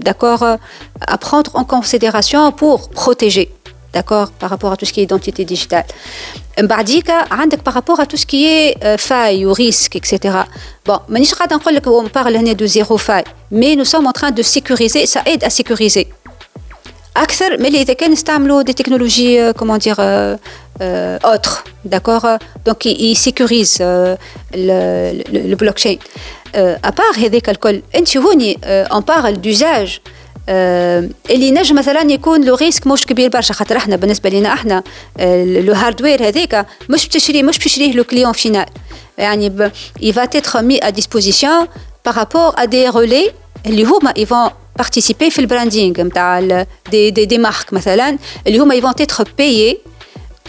[0.00, 0.42] d'accord
[1.14, 3.46] à prendre en considération pour protéger
[3.92, 5.86] d'accord par rapport à tout ce qui est identité digitale
[6.58, 10.34] بعديك عندك par rapport à tout ce qui est euh, faille ou risque etc
[10.88, 14.12] bon مانيش قاعده نقول لك on parle هنا de zéro faille mais nous sommes en
[14.12, 16.06] train de sécuriser ça aide à sécuriser
[17.16, 19.96] اكثر من اللي اذا كان نستعملوا دي تكنولوجي كومون دير
[20.80, 21.50] اوتر
[21.84, 23.78] داكور دونك يسيكوريز
[24.54, 25.98] البلوك تشين
[26.54, 29.98] ابار هذاك الكل انت هوني اون بارل دوزاج
[31.30, 34.82] اللي نجم مثلا يكون لو ريسك مش كبير برشا خاطر احنا بالنسبه لنا احنا
[35.44, 38.66] لو هاردوير هذاك مش بتشري مش بتشريه لو كليون فينال
[39.18, 39.70] يعني ب-
[40.02, 41.66] il va être mis à disposition
[42.08, 43.32] par rapport à des relais
[43.66, 44.50] اللي هما ils vont
[44.82, 49.22] participer في البراندينغ نتاع ال- دي دي دي مارك مثلا اللي هما ils vont être
[49.22, 49.78] payés euh,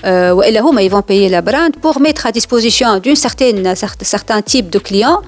[0.06, 4.42] والا هما ils vont payer la brand pour mettre à disposition d'une certaine cert- certain
[4.42, 5.22] type de clients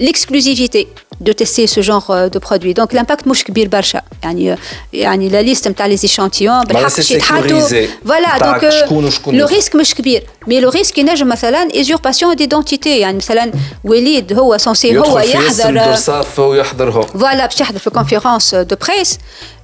[0.00, 0.88] l'exclusivité
[1.20, 4.56] de tester ce genre euh, de produit donc l'impact مش كبير برشا يعني
[4.92, 7.88] يعني la liste نتاع les échantillons بالحق c'est شي يتحطوا sécurisé.
[8.08, 9.54] voilà نتاعك donc شكون وشكون لو يدخل.
[9.56, 13.52] ريسك مش كبير مي لو ريسك ينجم مثلا usurpation d'identité يعني مثلا
[13.84, 17.90] وليد هو سونسي هو يدخل في اسم يحضر درصاف ويحضر هو فوالا باش يحضر في
[17.90, 19.18] كونفيرونس دو بريس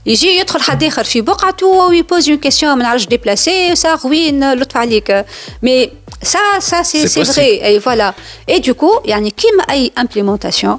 [0.06, 4.76] يجي يدخل حد اخر في بقعته ويبوز اون كيسيون ما نعرفش ديبلاسي سا روين لطف
[4.76, 5.24] عليك
[5.62, 5.90] مي
[6.22, 7.32] سا سا سي C'est سي possible.
[7.32, 8.14] فري اي فوالا
[8.48, 10.78] اي دوكو يعني كيما اي امبليمونتاسيون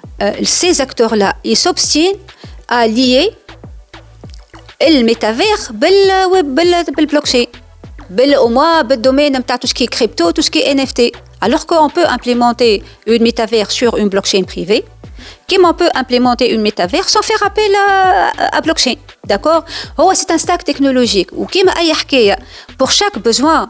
[0.21, 2.17] Euh, ces acteurs-là, ils s'obstinent
[2.67, 3.31] à lier
[4.79, 5.71] le métavers
[7.01, 7.45] le blockchain,
[8.39, 11.11] au moins le domaine tout ce qui est crypto, tout ce qui est NFT.
[11.39, 14.85] Alors qu'on peut implémenter une métavers sur une blockchain privée,
[15.49, 18.95] comment on peut implémenter une métavers sans faire appel à, à blockchain
[19.25, 19.63] D'accord?
[19.97, 21.29] Oh, c'est un stack technologique.
[21.33, 21.45] Ou
[22.77, 23.69] pour chaque besoin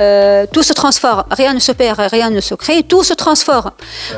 [0.00, 3.70] euh, tout se transforme, rien ne se perd, rien ne se crée, tout se transforme.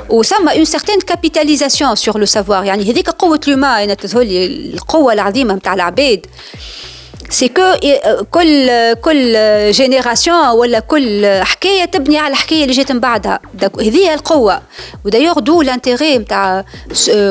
[0.08, 2.64] Ou ça a une certaine capitalisation sur le savoir.
[2.64, 3.96] يعني هذيك قوة l'humain
[4.74, 6.26] القوة العظيمة نتاع العباد
[7.31, 7.73] سي كو
[8.31, 9.37] كل كل
[9.71, 13.39] جينيراسيون ولا كل حكاية تبني على الحكاية اللي جات من بعدها.
[13.79, 14.61] هذه القوة.
[15.05, 16.65] ودايوغ دو لانتيغي نتاع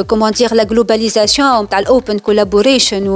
[0.09, 3.09] كومون دير لا جلوباليزاسيون نتاع الاوبن كولابوريشن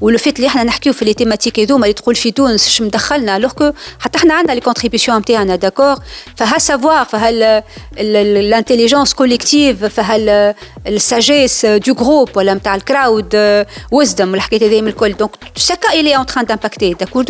[0.00, 3.38] ولو فيت اللي إحنا نحكيو في لي تيماتيك هذوما اللي تقول في تونس اش مدخلنا؟
[3.38, 3.70] لوغ
[4.00, 5.96] حتى إحنا عندنا لي كونتريبيسيون نتاعنا داكور
[6.36, 7.62] فها سافوار فها
[7.98, 10.54] الانتيليجونس كوليكتيف فها
[10.86, 15.12] الساجيس دو جروب ولا نتاع الكراود ويزدم الحكايات هذه من الكل.
[15.12, 17.23] دونك شاكا الي en train d'impacter d'accord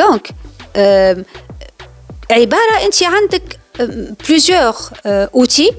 [0.00, 0.22] donc
[0.76, 1.14] euh,
[2.30, 3.58] عباره انت عندك
[4.22, 5.74] plusieurs euh, outils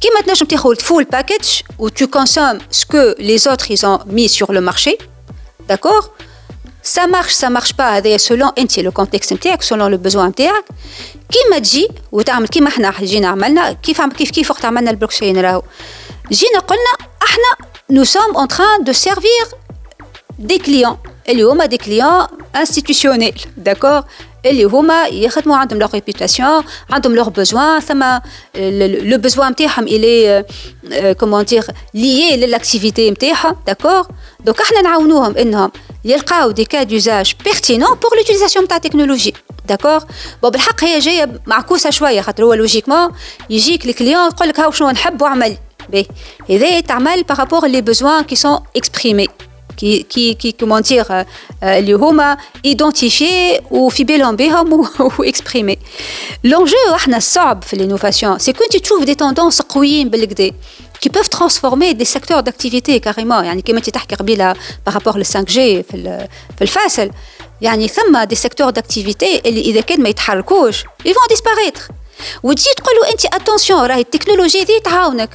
[0.00, 4.28] كيما تنجم تاخذ full package où tu consommes ce que les autres ils ont mis
[4.28, 4.98] sur le marché
[5.68, 6.04] d'accord
[6.82, 10.64] ça marche ça marche pas هذايا selon انت le contexte نتاعك selon le besoin نتاعك
[11.30, 15.62] كيما تجي وتعمل كيما احنا جينا عملنا كيف كيف كيف وقت عملنا البلوكشين راهو
[16.32, 19.42] جينا قلنا احنا nous sommes en train de servir
[20.38, 20.96] des clients
[21.28, 24.04] اللي هما des clients institutionnels d'accord
[24.46, 28.18] اللي هما يخدموا عندهم leur réputation عندهم leurs besoins ثم
[29.12, 30.44] le besoin نتاعهم il est
[31.18, 34.06] comment dire lié للاكتيفيتي نتاعهم d'accord
[34.48, 35.70] donc احنا نعاونوهم انهم
[36.04, 39.34] يلقاو دي كا دوزاج بيرتينون بور لوتيليزاسيون نتاع التكنولوجي
[39.68, 39.98] داكور
[40.42, 43.10] بون بالحق هي جايه معكوسه شويه خاطر هو لوجيكمون
[43.50, 45.56] يجيك الكليون يقول لك هاو شنو نحب واعمل
[45.88, 46.06] باهي
[46.50, 49.28] هذا تعمل بارابور لي بوزوان كي سون اكسبريمي
[49.76, 51.24] qui, qui, qui comment dire,
[51.62, 52.36] اللي هما
[52.66, 54.86] identifiés وفي بالهم بهم
[55.22, 55.76] وexprimer.
[56.46, 60.50] L'enjeu احنا الصعب في l'innovation, c'est que tu trouves des tendances قويين بالكدا
[61.04, 64.54] qui peuvent transformer des secteurs d'activité carrément يعني كما انت تحكي قبيله
[64.88, 67.10] par rapport لل 5G في في الفاصل
[67.60, 71.92] يعني ثم des secteurs d'activité اللي اذا كان ما يتحركوش ils vont disparaître
[72.42, 75.30] وتجي تقول له انت اتونسيون راهي التكنولوجيا دي تعاونك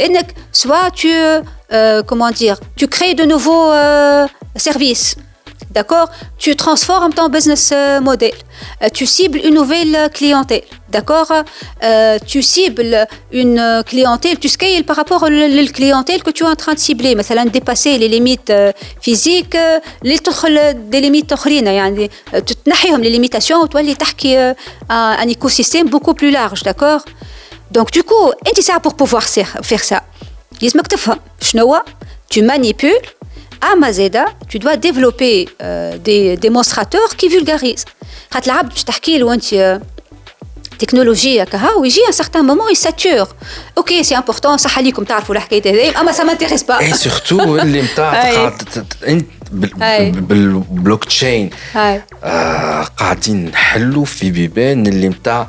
[0.00, 4.26] انك سوا tu euh, comment dire, tu crées de nouveaux euh,
[4.56, 5.16] services.
[5.70, 8.32] D'accord Tu transformes ton business euh, model.
[8.92, 10.62] tu cibles une nouvelle clientèle.
[10.90, 11.32] D'accord
[12.26, 12.96] Tu cibles
[13.32, 16.78] une clientèle, tu scales par rapport à la clientèle que tu es en train de
[16.78, 17.14] cibler.
[17.16, 18.52] مثلا dépasser les limites
[19.00, 19.56] physiques,
[20.02, 20.18] les
[20.74, 22.10] des limites يعني
[22.64, 24.54] تنحيهم les limitations وتولي تحكي
[24.90, 26.62] un écosystème beaucoup plus large.
[26.62, 27.04] D'accord
[27.74, 30.02] Donc du coup, انت ça pour pouvoir faire ça.
[30.62, 31.82] لازمك تفهم شنو هو
[32.34, 33.08] tu manipules
[33.72, 37.84] اما زادا tu dois développer euh, des démonstrateurs qui vulgarisent
[38.30, 39.80] خاطر العبد باش تحكي له انت
[40.78, 43.28] تكنولوجيا كها ويجي ان سارتان مومون يساتور
[43.78, 47.82] اوكي سي امبورتون صح عليكم تعرفوا الحكايه هذه اما سا مانتيريس با اي سورتو اللي
[47.82, 48.52] نتاع
[49.08, 51.50] انت بالبلوك تشين
[52.98, 55.48] قاعدين نحلوا في بيبان اللي نتاع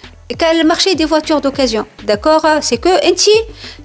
[0.30, 2.88] le marché des voitures d'occasion, d'accord C'est que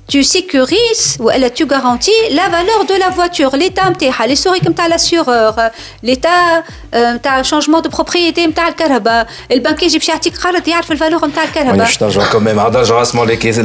[0.08, 3.92] tu sécurises ou tu garantis la valeur de la voiture, l'état
[4.28, 5.56] l'historique de l'assureur,
[6.04, 11.44] l'état le changement de propriété de الكهرباء البنك يجي باش يعطيك قرض يعرف الفالور نتاع
[11.44, 11.88] الكهرباء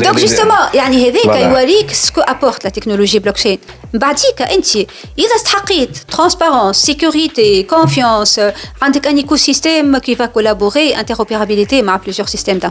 [0.04, 3.58] Donc justement يعني هذاك يوريك سكو ابورت لا تكنولوجي بلوكشين
[3.94, 8.40] بعديك انت اذا استحقيت ترانسبارونس سيكوريتي كونفيونس
[8.82, 12.28] عندك ان ايكو سيستيم كي فا كولابوري انتروبيرابيليتي مع بليزيور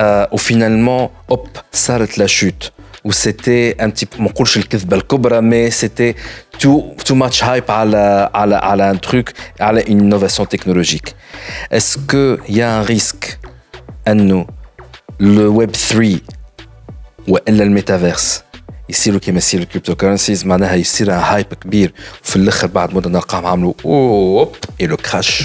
[0.00, 2.72] euh, où finalement, hop, ça la chute.
[3.04, 4.18] Où c'était un petit peu,
[5.40, 6.16] mais c'était
[6.58, 9.30] too, too much hype à, la, à, la, à la un truc,
[9.60, 11.14] à une innovation technologique.
[11.70, 13.38] Est-ce qu'il y a un risque,
[14.04, 14.46] à nous,
[15.18, 16.20] le Web3
[17.28, 18.45] ou le métaverse
[18.88, 21.92] يصيروا كيما يصير الكريبتو كرنسيز معناها يصير هايب كبير.
[22.24, 25.42] وفي الآخر بعد مدة نلقاهم عملوا أوب اي لو كراش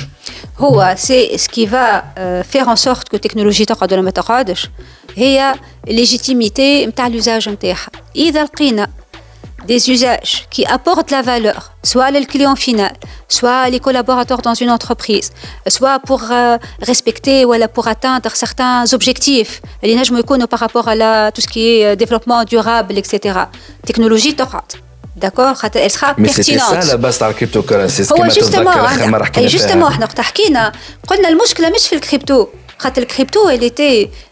[0.58, 4.70] هو سي سكي فا فير ان سورت كو التكنولوجي تقعد ولا ما تقعدش.
[5.16, 5.56] هي
[5.88, 7.90] légitimité نتاع l'usage نتاعها.
[8.16, 8.88] إذا لقينا
[9.67, 12.93] des usages qui apportent la valeur, soit le client final,
[13.29, 15.33] soit les collaborateurs dans une entreprise,
[15.77, 19.61] soit pour euh, respecter ou pour atteindre certains objectifs.
[19.83, 19.97] Les
[20.53, 23.39] par rapport à la, tout ce qui est euh, développement durable, etc.
[23.85, 28.03] Technologie, d'accord elle sera Mais c'était ça la base de la cryptocurrency.
[28.05, 28.69] justement,
[29.49, 30.73] justement, احنا وقت حكينا
[31.09, 32.47] قلنا المشكله مش في الكريبتو
[32.79, 34.09] خاطر الكريبتو elle était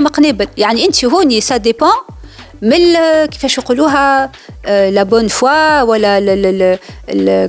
[0.00, 1.88] مقنابل يعني انت هوني سا ديبون
[2.62, 2.78] من
[3.26, 4.32] كيفاش يقولوها
[4.66, 6.78] لا بون فوا ولا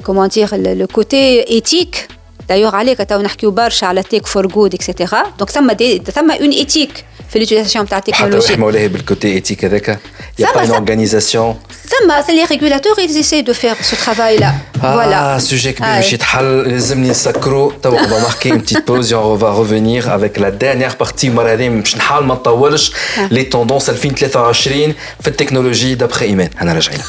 [0.05, 2.07] كومون دير لو كوتي ايتيك
[2.48, 5.72] دايوغ عليك تو نحكيو برشا على تيك فور جود اكسيتيرا دونك ثم
[6.14, 9.98] ثم اون ايتيك في لوتيزاسيون تاع التكنولوجيا حتى ولا بالكوتي ايتيك هذاك
[10.38, 11.56] يا با اون اورغانيزاسيون
[11.88, 14.52] ثم les régulateurs ils essaient de faire ce travail là
[14.82, 19.12] ah, voilà sujet كبير باش يتحل لازم نسكروا تو on va marquer une petite pause
[19.12, 22.92] et on va revenir avec la dernière partie المره هذه باش نحاول ما نطولش
[23.30, 27.00] لي توندونس 2023 في التكنولوجي دابخي ايمان انا راجعين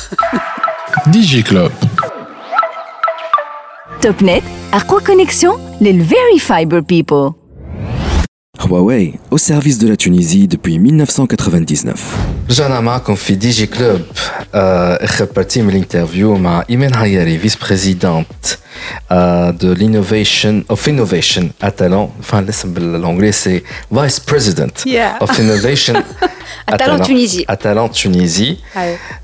[1.07, 1.71] دي جي كلوب
[4.01, 4.43] توب نت
[4.73, 7.33] اقوى كونيكسيون للفيري فايبر بيبل
[8.59, 11.93] Huawei, au service de la Tunisie depuis 1999.
[12.49, 14.01] رجعنا معكم في دي جي كلوب
[14.53, 18.57] اخر بارتي من الانترفيو مع ايمان هياري فيس بريزيدونت
[19.61, 23.63] de l'innovation of innovation à Talent enfin l'ism بالانجلي سي
[23.95, 24.79] فايس بريزيدنت
[25.21, 26.03] of innovation
[26.71, 28.57] à Talent Tunisie à Talent Tunisie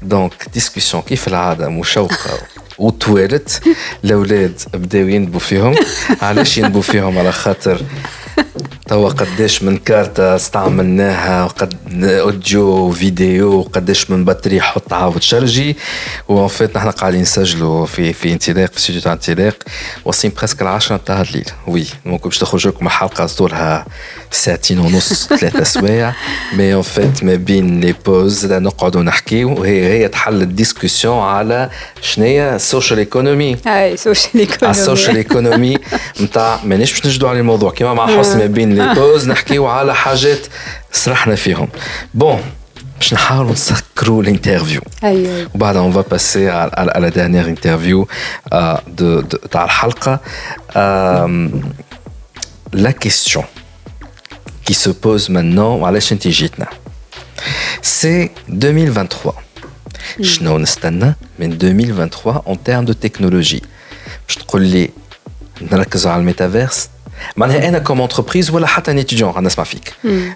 [0.03, 2.39] donc discussion كيف العاده مشوقه
[2.78, 3.62] وتوالت.
[4.04, 5.74] الأولاد بداو ينبوا فيهم.
[6.22, 7.80] علاش ينبوا فيهم؟ على خاطر
[8.86, 15.76] توا قداش من كارتة استعملناها وقد أوديو فيديو وقداش من بطارية حط عاود شرجي
[16.28, 19.54] وإن فيت نحن قاعدين نسجلوا في في انطلاق في استوديو تاع انطلاق.
[20.04, 21.50] واصلين بريسك العشرة تاع الليل.
[21.66, 23.86] وي ممكن باش تخرج لكم حلقة طولها
[24.30, 26.14] ساعتين ونص ثلاثة سوايع
[26.56, 31.70] مي ان فيت ما بين لي بوز نقعدوا نحكيو وهي هي تحل الديسكسيون على
[32.02, 35.78] شنيا السوشيال ايكونومي اي سوشيال ايكونومي السوشيال ايكونومي
[36.20, 37.70] نتاع مانيش باش نجدوا على الموضوع.
[37.70, 40.47] كيما مع حسن بين لي بوز نحكيو على حاجات
[40.91, 41.67] سرحنا فيهم
[42.13, 42.41] بون
[42.97, 48.07] باش نحاولوا نسكروا الانترفيو ايوه وبعدها اون فا باسي على لا ديرنيير انترفيو
[48.87, 50.19] دو تاع الحلقه
[52.73, 53.45] لا كيستيون
[54.69, 56.67] qui se pose maintenant وعلاش انت جيتنا
[57.81, 59.33] سي 2023
[60.21, 63.63] شنو نستنى من 2023 en termes de technologie
[64.27, 64.89] باش تقول لي
[65.61, 66.89] نركزوا على الميتافيرس
[67.37, 69.93] معناها انا كوم انتربريز ولا حتى ان اتيديون غنسمع فيك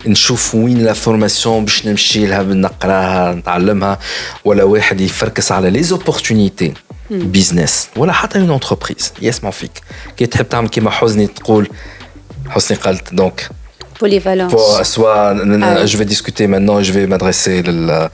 [0.07, 3.99] نشوف وين لا فورماسيون باش نمشي لها نقراها نتعلمها
[4.45, 6.73] ولا واحد يفركس على لي زوبورتونيتي
[7.09, 9.71] بيزنس ولا حتى اون انتربريز يسمع فيك
[10.17, 11.69] كي تحب تعمل كيما حزني تقول
[12.49, 13.49] حسني قالت دونك
[14.03, 14.51] polyvalence.
[14.51, 15.85] Pour, soit ah.
[15.91, 17.63] je vais discuter maintenant, je vais m'adresser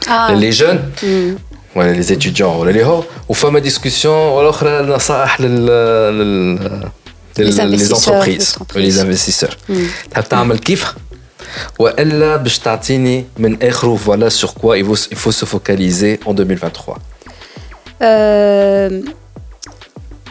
[0.07, 0.33] ah.
[0.41, 0.81] les jeunes.
[1.03, 1.35] Mm.
[1.75, 6.89] ولا les étudiants ولا اللي هو وفما ديسكسيون والاخرى نصائح لل
[7.37, 9.49] لي زونتربريز لي انفستيسور
[10.11, 10.93] تحب تعمل كيف
[11.79, 16.97] والا باش تعطيني من اخره فوالا سور كوا il faut se focaliser en 2023
[18.01, 19.01] euh,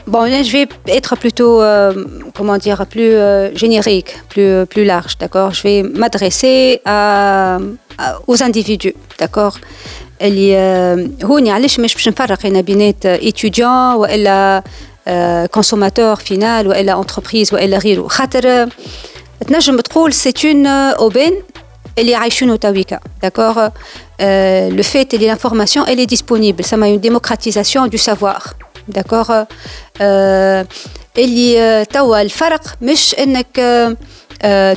[0.07, 1.93] Bon, je vais être plutôt, euh,
[2.35, 7.59] comment dire, plus euh, générique, plus, plus large, d'accord Je vais m'adresser à,
[7.99, 9.59] à, aux individus, d'accord
[10.23, 10.57] اللي
[11.25, 14.63] هوني علاش مش باش نفرق هنا بينات ايتيديون والا
[15.53, 18.69] كونسوماتور فينال والا انتربريز والا غيره خاطر
[19.49, 21.43] تنجم تقول سي اون اوبين
[21.99, 23.71] اللي عايشينه تويكا داكور
[24.71, 28.55] لو فيت اللي لانفورماسيون elle est disponible ça m'a une démocratisation du savoir
[28.89, 29.45] داكوغ
[31.19, 33.47] اللي توا الفرق مش انك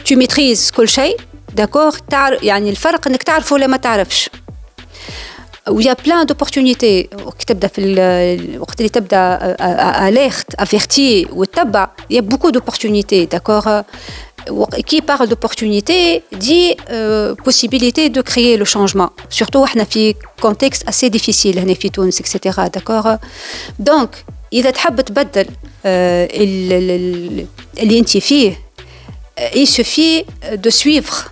[0.05, 1.17] تو ميتريز كل شيء
[1.55, 4.29] داكوغ تعرف يعني الفرق انك تعرف ولا ما تعرفش
[5.69, 9.55] ويا بلان دوبورتونيتي وقت تبدا في الوقت اللي تبدا
[10.07, 13.81] اليرت افيرتي وتتبع يا بوكو دوبورتونيتي داكوغ
[14.87, 19.11] qui parle d'opportunité dit euh, possibilité de créer le changement.
[19.29, 20.11] Surtout, on a un
[20.41, 22.61] contexte assez difficile, on في تونس, etc.
[22.73, 23.17] D'accord
[23.79, 24.09] Donc,
[24.53, 25.45] إذا تحب تبدل
[25.85, 28.61] اللي أنت فيه,
[29.53, 30.25] il suffit
[30.55, 31.31] de suivre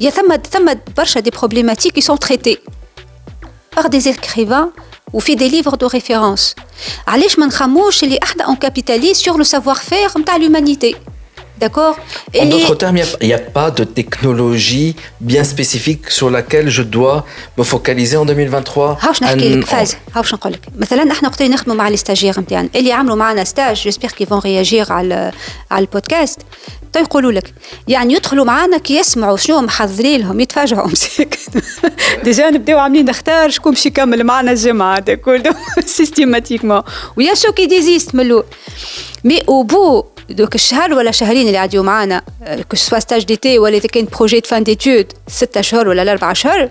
[0.00, 2.58] يا ثم ثم برشا دي بروبليماتيك كي سون تريتي
[3.76, 4.70] par des écrivains
[5.12, 6.54] ou fait des livres de référence
[7.08, 10.96] علاش ما نخموش اللي احنا on capitalise sur le savoir-faire نتاع l'humanité
[11.60, 11.96] D'accord
[12.42, 16.82] En d'autres termes, il n'y a, a, pas de technologie bien spécifique sur laquelle je
[16.82, 17.26] dois
[17.58, 21.76] me focaliser en 2023 هاوش نحكي لك فاز هاوش نقول لك مثلا احنا وقت نخدموا
[21.76, 25.32] مع لي ستاجير نتاعنا اللي عملوا معنا ستاج جيسبيغ كي فون رياجير على
[25.70, 26.40] على البودكاست
[26.95, 27.53] تو يقولوا لك.
[27.87, 31.37] يعني يدخلوا معنا كي يسمعوا شنو محضرين لهم يتفاجئوا مساكن
[32.23, 35.55] ديجا نبداو عاملين نختار شكون باش يكمل معنا الجامعة هذا كله
[35.97, 36.81] سيستيماتيكمون
[37.17, 38.43] ويا شو كي ديزيست من الأول.
[39.23, 42.21] مي أو بو دوك الشهر ولا شهرين اللي عاديو معانا
[42.69, 46.69] كو سوا ستاج ديتي ولا إذا كان بروجي فان ديتود ستة اشهر ولا الاربع اشهر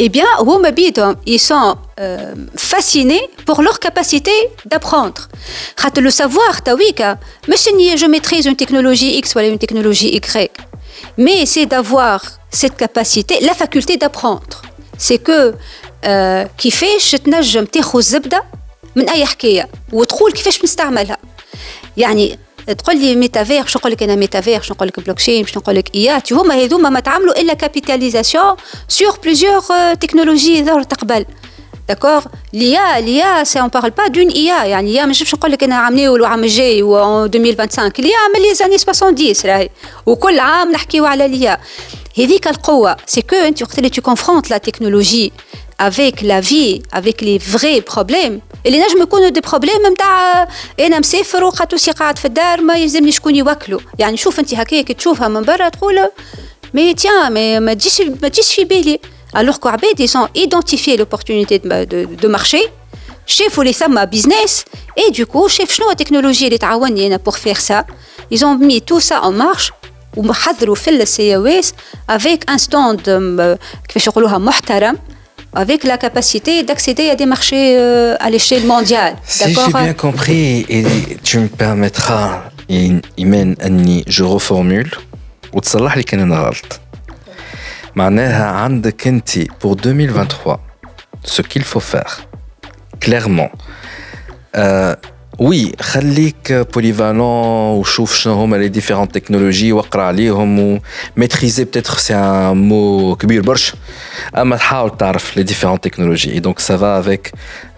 [0.00, 4.32] eh bien, هما بيدهم ils sont euh, fascinés pour leur capacité
[4.66, 5.28] d'apprendre.
[5.76, 7.18] خاطر le savoir تاويكا
[7.48, 10.50] مش اني je maîtrise une technologie X ولا une technologie Y.
[11.18, 12.20] Mais c'est d'avoir
[12.50, 14.62] cette capacité, la faculté d'apprendre.
[14.98, 15.54] C'est que
[16.04, 18.44] euh, كيفاش تنجم تاخذ الزبده
[18.96, 21.18] من اي حكايه وتقول كيفاش نستعملها.
[21.96, 22.38] يعني
[22.73, 25.75] تقول لي ميتافير شنو نقول لك أنا ميتافير شنو نقول لك بلوك تشين شنو نقول
[25.75, 28.55] لك ايات هما هذوما ما تعملوا إلا كابيتاليزاسيون
[28.87, 29.61] سور بليزيور
[29.93, 31.25] تكنولوجي ظهرت قبل.
[31.87, 35.63] داكوغ ليا ليا سي اون بارل با دون ايا يعني يا مش باش نقول لك
[35.63, 39.15] أنا عامليو العام الجاي و 2025 ليا عامل لي زاني 70
[39.45, 39.69] راهي.
[40.05, 41.57] وكل عام نحكيو على ليا
[42.17, 45.31] هذيك القوة سي كو أنت وقت اللي تو كونفرونت لا تكنولوجي
[45.80, 50.48] avec la vie, avec les vrais problèmes اللي نجم يكونوا دي بروبليم نتاع
[50.80, 55.28] انا مسافر وقاتوسي قاعد في الدار ما يلزمني شكون يوكلو يعني شوف انت هكاك تشوفها
[55.28, 56.10] من برا تقول
[56.74, 59.00] مي تيان مي ما تجيش ما تجيش في بالي
[59.36, 61.58] الوغ كو عباد يسون ايدونتيفي لوبورتونيتي
[62.22, 62.62] دو مارشي
[63.26, 64.64] شافوا اللي ثم بيزنس
[64.98, 67.84] اي دوكو شاف شنو التكنولوجيا اللي تعاوني انا بور فيغ سا
[68.32, 69.72] ايزون مي تو سا اون مارش
[70.16, 71.74] وحضروا في السي او اس
[72.10, 74.98] افيك ان ستوند كيفاش يقولوها محترم
[75.54, 79.16] avec la capacité d'accéder à des marchés euh, à l'échelle mondiale.
[79.24, 80.84] Si j'ai bien compris, et
[81.22, 84.90] tu me permettras, Imen Anni, je reformule,
[85.52, 86.80] وتصلح لي كان انا غلط.
[87.96, 90.60] معناها عندك انت pour 2023
[91.24, 92.28] ce qu'il faut faire
[93.00, 93.50] clairement
[94.56, 94.94] euh,
[95.40, 100.78] oui خليك polyvalent وشوف شنو هما les différentes technologies واقرا عليهم و
[101.20, 103.74] maîtriser peut-être c'est un mot كبير برشا
[104.36, 107.32] اما تحاول تعرف les différentes technologies et donc ça va avec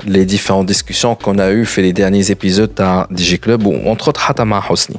[0.06, 4.30] les différentes discussions qu'on a eues fait les derniers épisodes à DigiClub, ou entre autres
[4.30, 4.98] Hatama Hosni.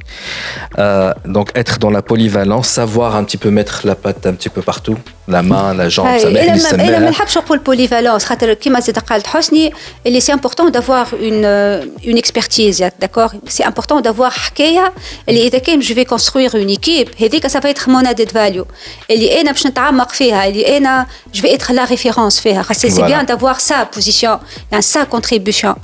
[0.78, 4.48] Euh, donc être dans la polyvalence, savoir un petit peu mettre la patte un petit
[4.48, 4.96] peu partout,
[5.28, 6.28] la main, la jambe, ça
[7.42, 8.24] pour la polyvalence,
[10.20, 13.32] c'est important d'avoir une, euh, une expertise, d'accord?
[13.46, 14.32] C'est important d'avoir
[15.80, 17.10] je vais construire une équipe,
[17.48, 18.62] ça va être mon added value.
[19.08, 19.14] Je
[21.42, 22.42] vais être la référence.
[22.72, 24.38] C'est bien d'avoir sa position.
[24.94, 25.76] Sa contribution.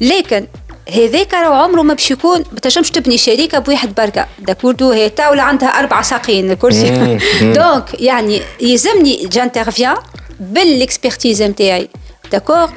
[0.00, 0.46] لكن
[0.92, 4.26] هذاك راه عمره ما باش يكون ما تنجمش تبني شركه بواحد بركة.
[4.38, 7.18] داكوردو هي تاولا عندها أربع ساقين الكرسي.
[7.42, 9.96] دونك يعني يلزمني جانترفيان
[10.40, 11.88] بالاكسبرتيز نتاعي
[12.32, 12.70] داكور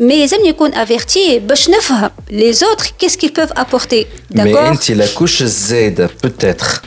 [0.00, 4.90] مي يلزمني يكون افيرتي باش نفهم لي زوتر كيس كي بوف ابورتي داكور مي أنت
[4.90, 6.82] لا كوش الزايدة بوتيتر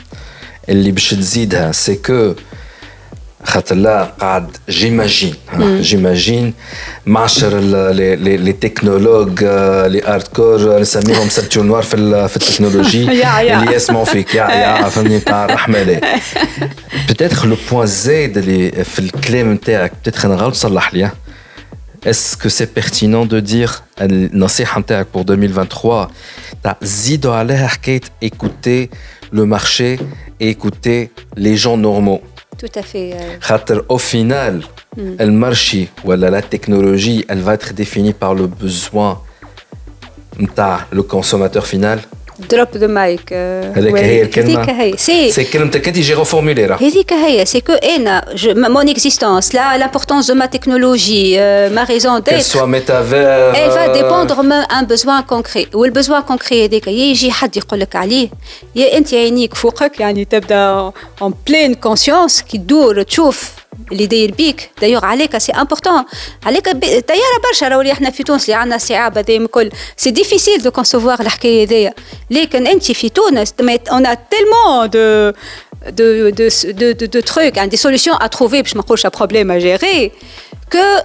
[0.68, 2.34] اللي باش تزيدها سي كو
[3.43, 6.53] خاطر لا قاعد جيماجين جيماجين
[7.05, 9.43] معشر لي تكنولوج
[9.87, 15.19] لي ارت كور نسميهم سبتو نوار في في التكنولوجي اللي يسمعوا فيك يا يا فهمني
[15.19, 16.19] تاع الرحمه لا
[17.09, 21.11] بتاتخ لو بوان زايد اللي في الكلام نتاعك بتاتخ انا غلط صلح لي
[22.05, 26.07] Est-ce que c'est pertinent de dire النصيحة نتاعك pour 2023
[26.63, 28.89] تاع زيدوا عليها حكاية écouter
[29.33, 29.99] le marché
[30.39, 32.21] et écouter les gens normaux
[32.60, 33.14] Tout à fait.
[33.14, 33.36] Euh,
[33.88, 34.60] au final,
[34.94, 35.16] hmm.
[35.18, 35.34] le mm.
[35.34, 39.22] marché ou la technologie, elle va être définie par le besoin
[40.92, 42.00] le consommateur final
[42.39, 46.77] دروب ذا مايك هذيك هي الكلمه هذيك هي سي سي كلمتك انت جي ريفورمولي راه
[46.77, 51.37] هذيك هي سي كو انا مون اكزيستونس لا لامبورتونس دو ما تكنولوجي
[51.69, 56.53] ما ريزون كيل ديت سوا ميتافير Elle va dépendre من un besoin concret والبزوان concret
[56.53, 58.29] هذاك يا يجي حد يقول لك عليه
[58.75, 60.91] يا انت عينيك فوقك يعني تبدا
[61.21, 63.58] en pleine conscience كي تدور تشوف
[63.91, 66.03] اللي داير بيك دايوغ عليك سي امبورتون
[66.45, 70.11] عليك ب- طياره برشا راهو اللي احنا في تونس اللي عندنا استيعاب هذايا الكل سي
[70.11, 71.93] ديفيسيل دو كونسوفوار الحكايه هذيا
[72.31, 73.53] لكن انت في تونس
[73.91, 75.31] اون ا تيلمون دو
[75.85, 76.47] de, de,
[76.81, 79.59] de, de, de trucs, hein, des solutions à trouver, باش ما نقولش un problème à
[79.59, 80.11] gérer,
[80.75, 81.03] que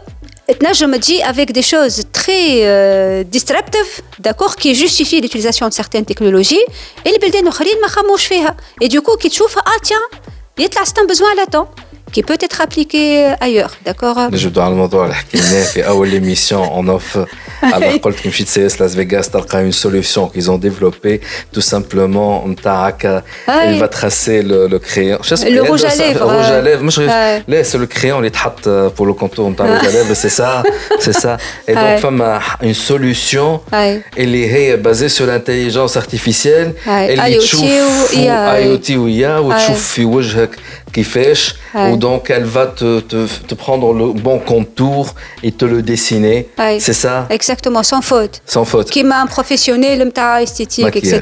[0.61, 6.65] تنجم تجي avec des choses très euh, disruptives, d'accord, qui justifient l'utilisation de certaines technologies,
[7.07, 8.57] et les بلدان الاخرين ما خموش فيها.
[8.85, 10.19] Et du coup, qui تشوفها, ah tiens,
[10.59, 11.67] يطلع c'est un besoin latent
[12.15, 13.05] qui peut être appliqué
[13.41, 17.19] ailleurs, d'accord نجبدوا على الموضوع اللي حكيناه في اول ايميسيون اون اوف
[17.63, 21.21] على قلت كي مشيت سي اس لاس فيغاس تلقى اون سوليوشن qu'ils ont développé
[21.57, 25.85] tout simplement نتاع هكا il va tracer le, le crayon Je sais Le pas, rouge
[25.85, 26.65] à ça- lèvres, rouge à ouais.
[26.65, 27.43] lèvres مش Ouais.
[27.49, 30.63] لا c'est le crayon اللي يتحط pour le contour نتاع rouge à lèvres c'est ça
[31.05, 31.37] c'est ça
[31.69, 32.01] et donc Ouais.
[32.03, 34.19] فما une solution Ouais.
[34.19, 36.89] اللي هي basée sur l'intelligence artificielle Ouais.
[36.89, 38.81] اللي IoT تشوف و IA, اي او ouais.
[38.81, 40.51] تي ويا وتشوف في وجهك
[40.96, 41.92] qui fèche, ouais.
[41.92, 46.48] ou donc elle va te, te, prendre le bon contour et te le dessiner.
[46.80, 47.28] C'est ça?
[47.30, 48.42] Exactement, sans faute.
[48.46, 48.90] Sans faute.
[48.90, 51.20] Qui m'a un professionnel, le esthétique, etc.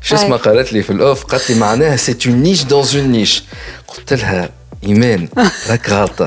[0.00, 0.26] Je sais ce
[1.98, 3.44] c'est une niche dans une niche.
[4.82, 5.28] Imen,
[5.68, 6.24] la grata.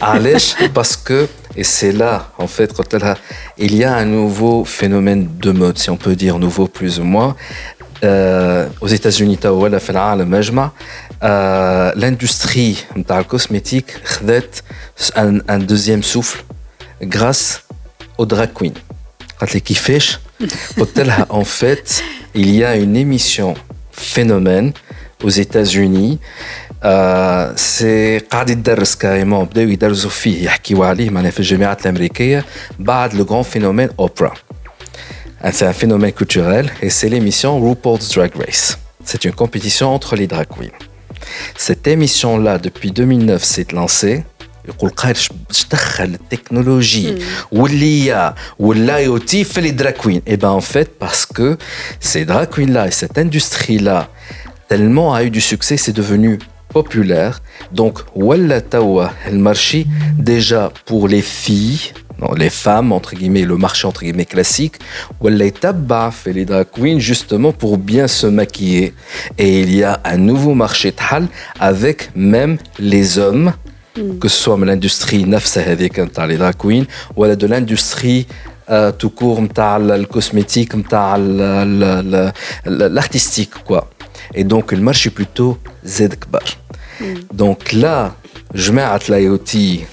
[0.00, 1.26] Alèche, parce que,
[1.56, 2.72] et c'est là, en fait,
[3.58, 7.04] il y a un nouveau phénomène de mode, si on peut dire nouveau plus ou
[7.04, 7.34] moins.
[8.04, 9.52] Euh, aux États-Unis, tu as
[11.23, 14.63] euh, l'industrie نتاع الكوسميتيك خذت
[15.15, 16.43] un, un deuxième souffle
[17.03, 17.61] grâce
[18.17, 18.79] aux drag queens
[19.39, 20.19] قالت لي كيفاش
[20.77, 22.01] قلت لها en fait
[22.35, 23.53] il y a une émission
[23.91, 24.73] phénomène
[25.23, 26.17] aux États-Unis
[26.83, 32.45] آه سي قاعد يدرس كاريمون بداو يدرسوا فيه يحكيوا عليه معناها في الجامعات الامريكيه
[32.79, 34.33] بعد لو غران فينومين اوبرا
[35.45, 38.77] C'est un phénomène culturel et c'est l'émission RuPaul's Drag Race.
[39.03, 40.77] C'est une compétition entre les drag queens.
[41.57, 44.23] Cette émission-là, depuis 2009, s'est lancée.
[44.67, 45.15] يقول قايل
[45.47, 47.15] باش دخل التكنولوجي
[47.51, 51.55] واللي والاي او تي في لي دراك كوين اي بان ان فيت باسكو
[51.99, 54.07] سي دراك كوين لا cette industrie là
[54.69, 56.39] tellement a eu du succès c'est devenu
[56.73, 57.41] populaire
[57.79, 59.85] donc ولا توا المارشي
[60.19, 64.74] déjà pour les filles Non, les femmes, entre guillemets, le marché, entre guillemets, classique,
[65.20, 68.92] ou les tabac et les drag queens, justement, pour bien se maquiller.
[69.38, 71.28] Et il y a un nouveau marché de
[71.60, 73.52] avec même les hommes,
[73.96, 74.18] hmm.
[74.18, 75.26] que ce soit de l'industrie
[76.26, 78.26] les drag queens, ou de l'industrie
[78.68, 80.72] euh, tout court, le cosmétique,
[82.66, 83.90] l'artistique, quoi.
[84.34, 86.08] Et donc, le marché plutôt Z
[87.00, 87.04] hmm.
[87.32, 88.16] Donc là,
[88.54, 89.86] je mets à l'IoT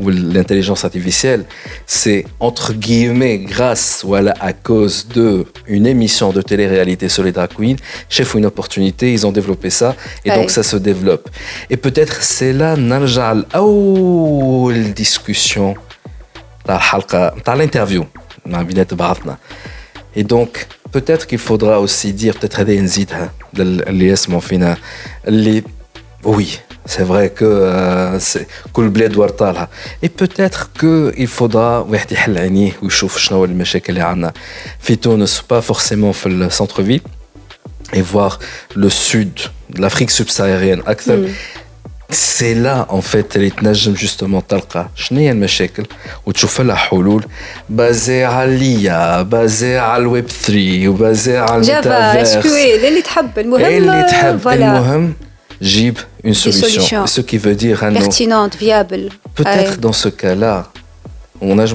[0.00, 1.42] ou l'intelligence artificielle,
[1.86, 5.28] c'est entre guillemets grâce voilà à cause de
[5.66, 7.76] une émission de télé-réalité sur les drag queens,
[8.08, 9.90] chef une opportunité, ils ont développé ça
[10.24, 10.36] et Ouais.
[10.38, 11.28] donc ça se développe.
[11.72, 15.74] Et peut-être c'est là نرجع لأول discussion
[16.64, 18.04] تاع الحلقة تاع l'interview
[18.46, 19.36] مع بينات بعضنا.
[20.16, 24.76] Et donc peut-être qu'il faudra aussi dire peut-être هذه نزيدها لل- اللي يسمعوا فينا
[25.28, 25.62] اللي
[26.24, 29.68] oui, c'est vrai que euh, c'est كل بلاد ورطالها.
[30.02, 34.32] Et peut-être que il faudra واحد يحل عينيه ويشوف شنو المشاكل اللي عندنا
[34.80, 37.00] في تونس pas forcément في السنتر فيل
[37.92, 38.38] et voir
[38.76, 39.34] le sud
[39.70, 41.28] de l'Afrique subsaharienne أكثر.
[42.10, 45.86] C'est là en fait اللي تنجم justement تلقى شنو هي المشاكل
[46.26, 47.24] وتشوف لها حلول
[47.68, 53.02] بازي على ليا بازي على الويب 3 وبازي على جافا اس الميتافيرس كيو ال اللي
[53.02, 55.14] تحب المهم اللي تحب فوالا المهم
[55.63, 57.07] Jib une solution.
[57.07, 59.09] Ce qui veut dire un pertinente, viable.
[59.33, 60.71] Peut-être dans ce cas-là,
[61.41, 61.73] on a, je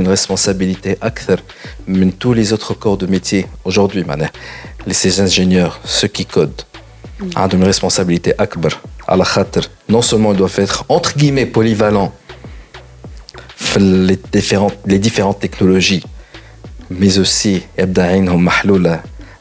[0.00, 1.36] une responsabilité accrue,
[1.86, 4.04] mais tous les autres corps de métier aujourd'hui,
[4.94, 6.62] ces ingénieurs, ceux qui codent,
[7.20, 7.30] mm.
[7.36, 8.72] ont une responsabilité akbar.
[9.06, 12.12] À la khater, non seulement ils doivent être entre guillemets polyvalents
[13.78, 16.04] les différentes, les différentes technologies,
[16.90, 17.84] mais aussi ils
[18.28, 19.00] hum doivent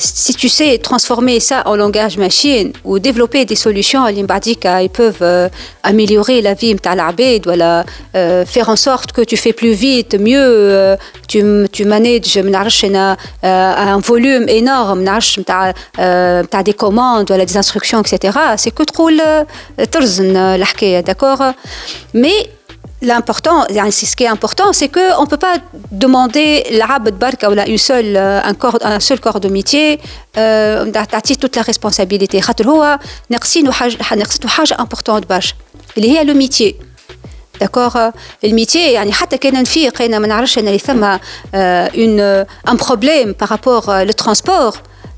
[0.00, 4.40] si tu sais transformer ça en langage machine ou développer des solutions bah,
[4.82, 5.48] ils peuvent euh,
[5.84, 6.80] améliorer la vie de
[7.44, 7.84] voilà
[8.16, 10.96] euh, faire en sorte que tu fais plus vite mieux euh,
[11.28, 12.36] tu tu manages
[13.42, 15.04] un volume énorme
[15.44, 19.44] tu as des commandes des instructions etc c'est que trop le
[21.02, 21.42] d'accord?
[22.14, 22.50] Mais
[23.01, 25.55] l'important, c'est ce qui est important, c'est qu'on ne peut pas
[25.91, 29.99] demander l'arabe barka ou une seule, euh, un, corps, un seul corps de métier
[30.37, 30.91] euh,
[31.39, 32.41] toute la responsabilité.
[33.43, 33.69] C'est
[34.79, 35.19] important
[35.95, 36.79] Il y a le métier.
[37.59, 37.97] D'accord
[38.43, 41.17] Le métier, يعني حتى كان نفيق انا ما نعرفش ان ثم
[42.67, 44.73] un problème par rapport au transport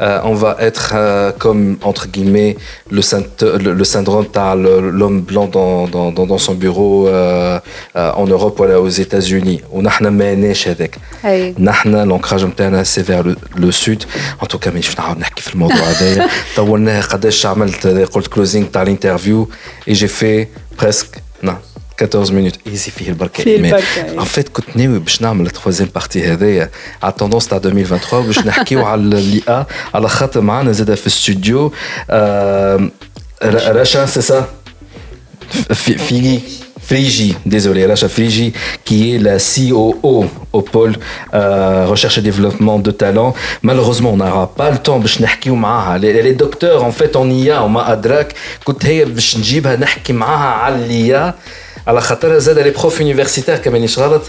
[0.00, 2.56] euh, on va être euh, comme, entre guillemets,
[2.90, 7.58] le, syndrome euh, t'as l'homme blanc dans, dans, dans, dans, son bureau euh,
[7.96, 9.62] euh en Europe ou aux États-Unis.
[11.84, 12.44] L'ancrage
[12.84, 14.04] c'est vers le, sud.
[14.40, 15.20] En tout cas, mais je suis en train de
[18.28, 19.48] closing, l'interview,
[19.86, 21.20] et j'ai fait presque.
[21.42, 21.56] Non.
[22.03, 26.23] 14 minutes ايزي فيه البركه فيه البركه ان فيت كنت ناوي باش نعمل التخوازيام بارتي
[26.23, 26.69] هذايا
[27.03, 31.73] على التوندونس تاع 2023 باش نحكيو على الاي ا على خاطر معنا زاد في الاستوديو
[33.43, 34.47] رشا سي سا
[35.73, 36.39] فيجي
[36.89, 38.51] Frigi, désolé, Racha Frigi,
[38.83, 40.95] qui est la COO au pôle
[41.35, 43.35] euh, recherche et développement de talent.
[43.61, 45.99] Malheureusement, on n'aura pas le temps باش نحكيو معاها.
[45.99, 48.33] Elle est docteur en fait en IA وما أدراك
[48.63, 51.33] كنت هي باش نجيبها نحكي معاها على الIA
[51.87, 54.21] على خاطرها زاد لي بروف يونيفرسيتير كما مانيش غلط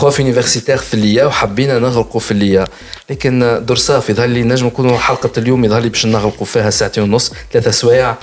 [0.00, 2.66] بروف يونيفرسيتير في الليا وحبينا نغرقوا في الليا
[3.10, 7.32] لكن درصاف يظهر لي نجم نكونوا حلقه اليوم يظهر لي باش نغرقوا فيها ساعتين ونص
[7.52, 8.14] ثلاثة سوايع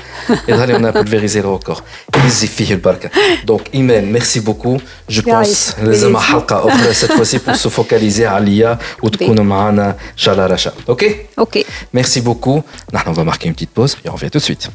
[0.48, 1.82] يظهر لي اون بولفيريزي الريكور
[2.26, 3.10] يزي فيه البركه
[3.46, 4.78] دونك ايمان ميرسي بوكو
[5.10, 9.96] جو بونس لازم حلقه اخرى سيت فوسي بور سو فوكاليزي على الليا وتكونوا معنا ان
[10.18, 12.62] شاء الله رشا اوكي اوكي ميرسي بوكو
[12.94, 14.70] نحن on va marquer une petite pause et on revient tout de suite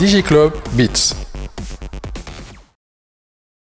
[0.00, 1.14] DigiClub Beats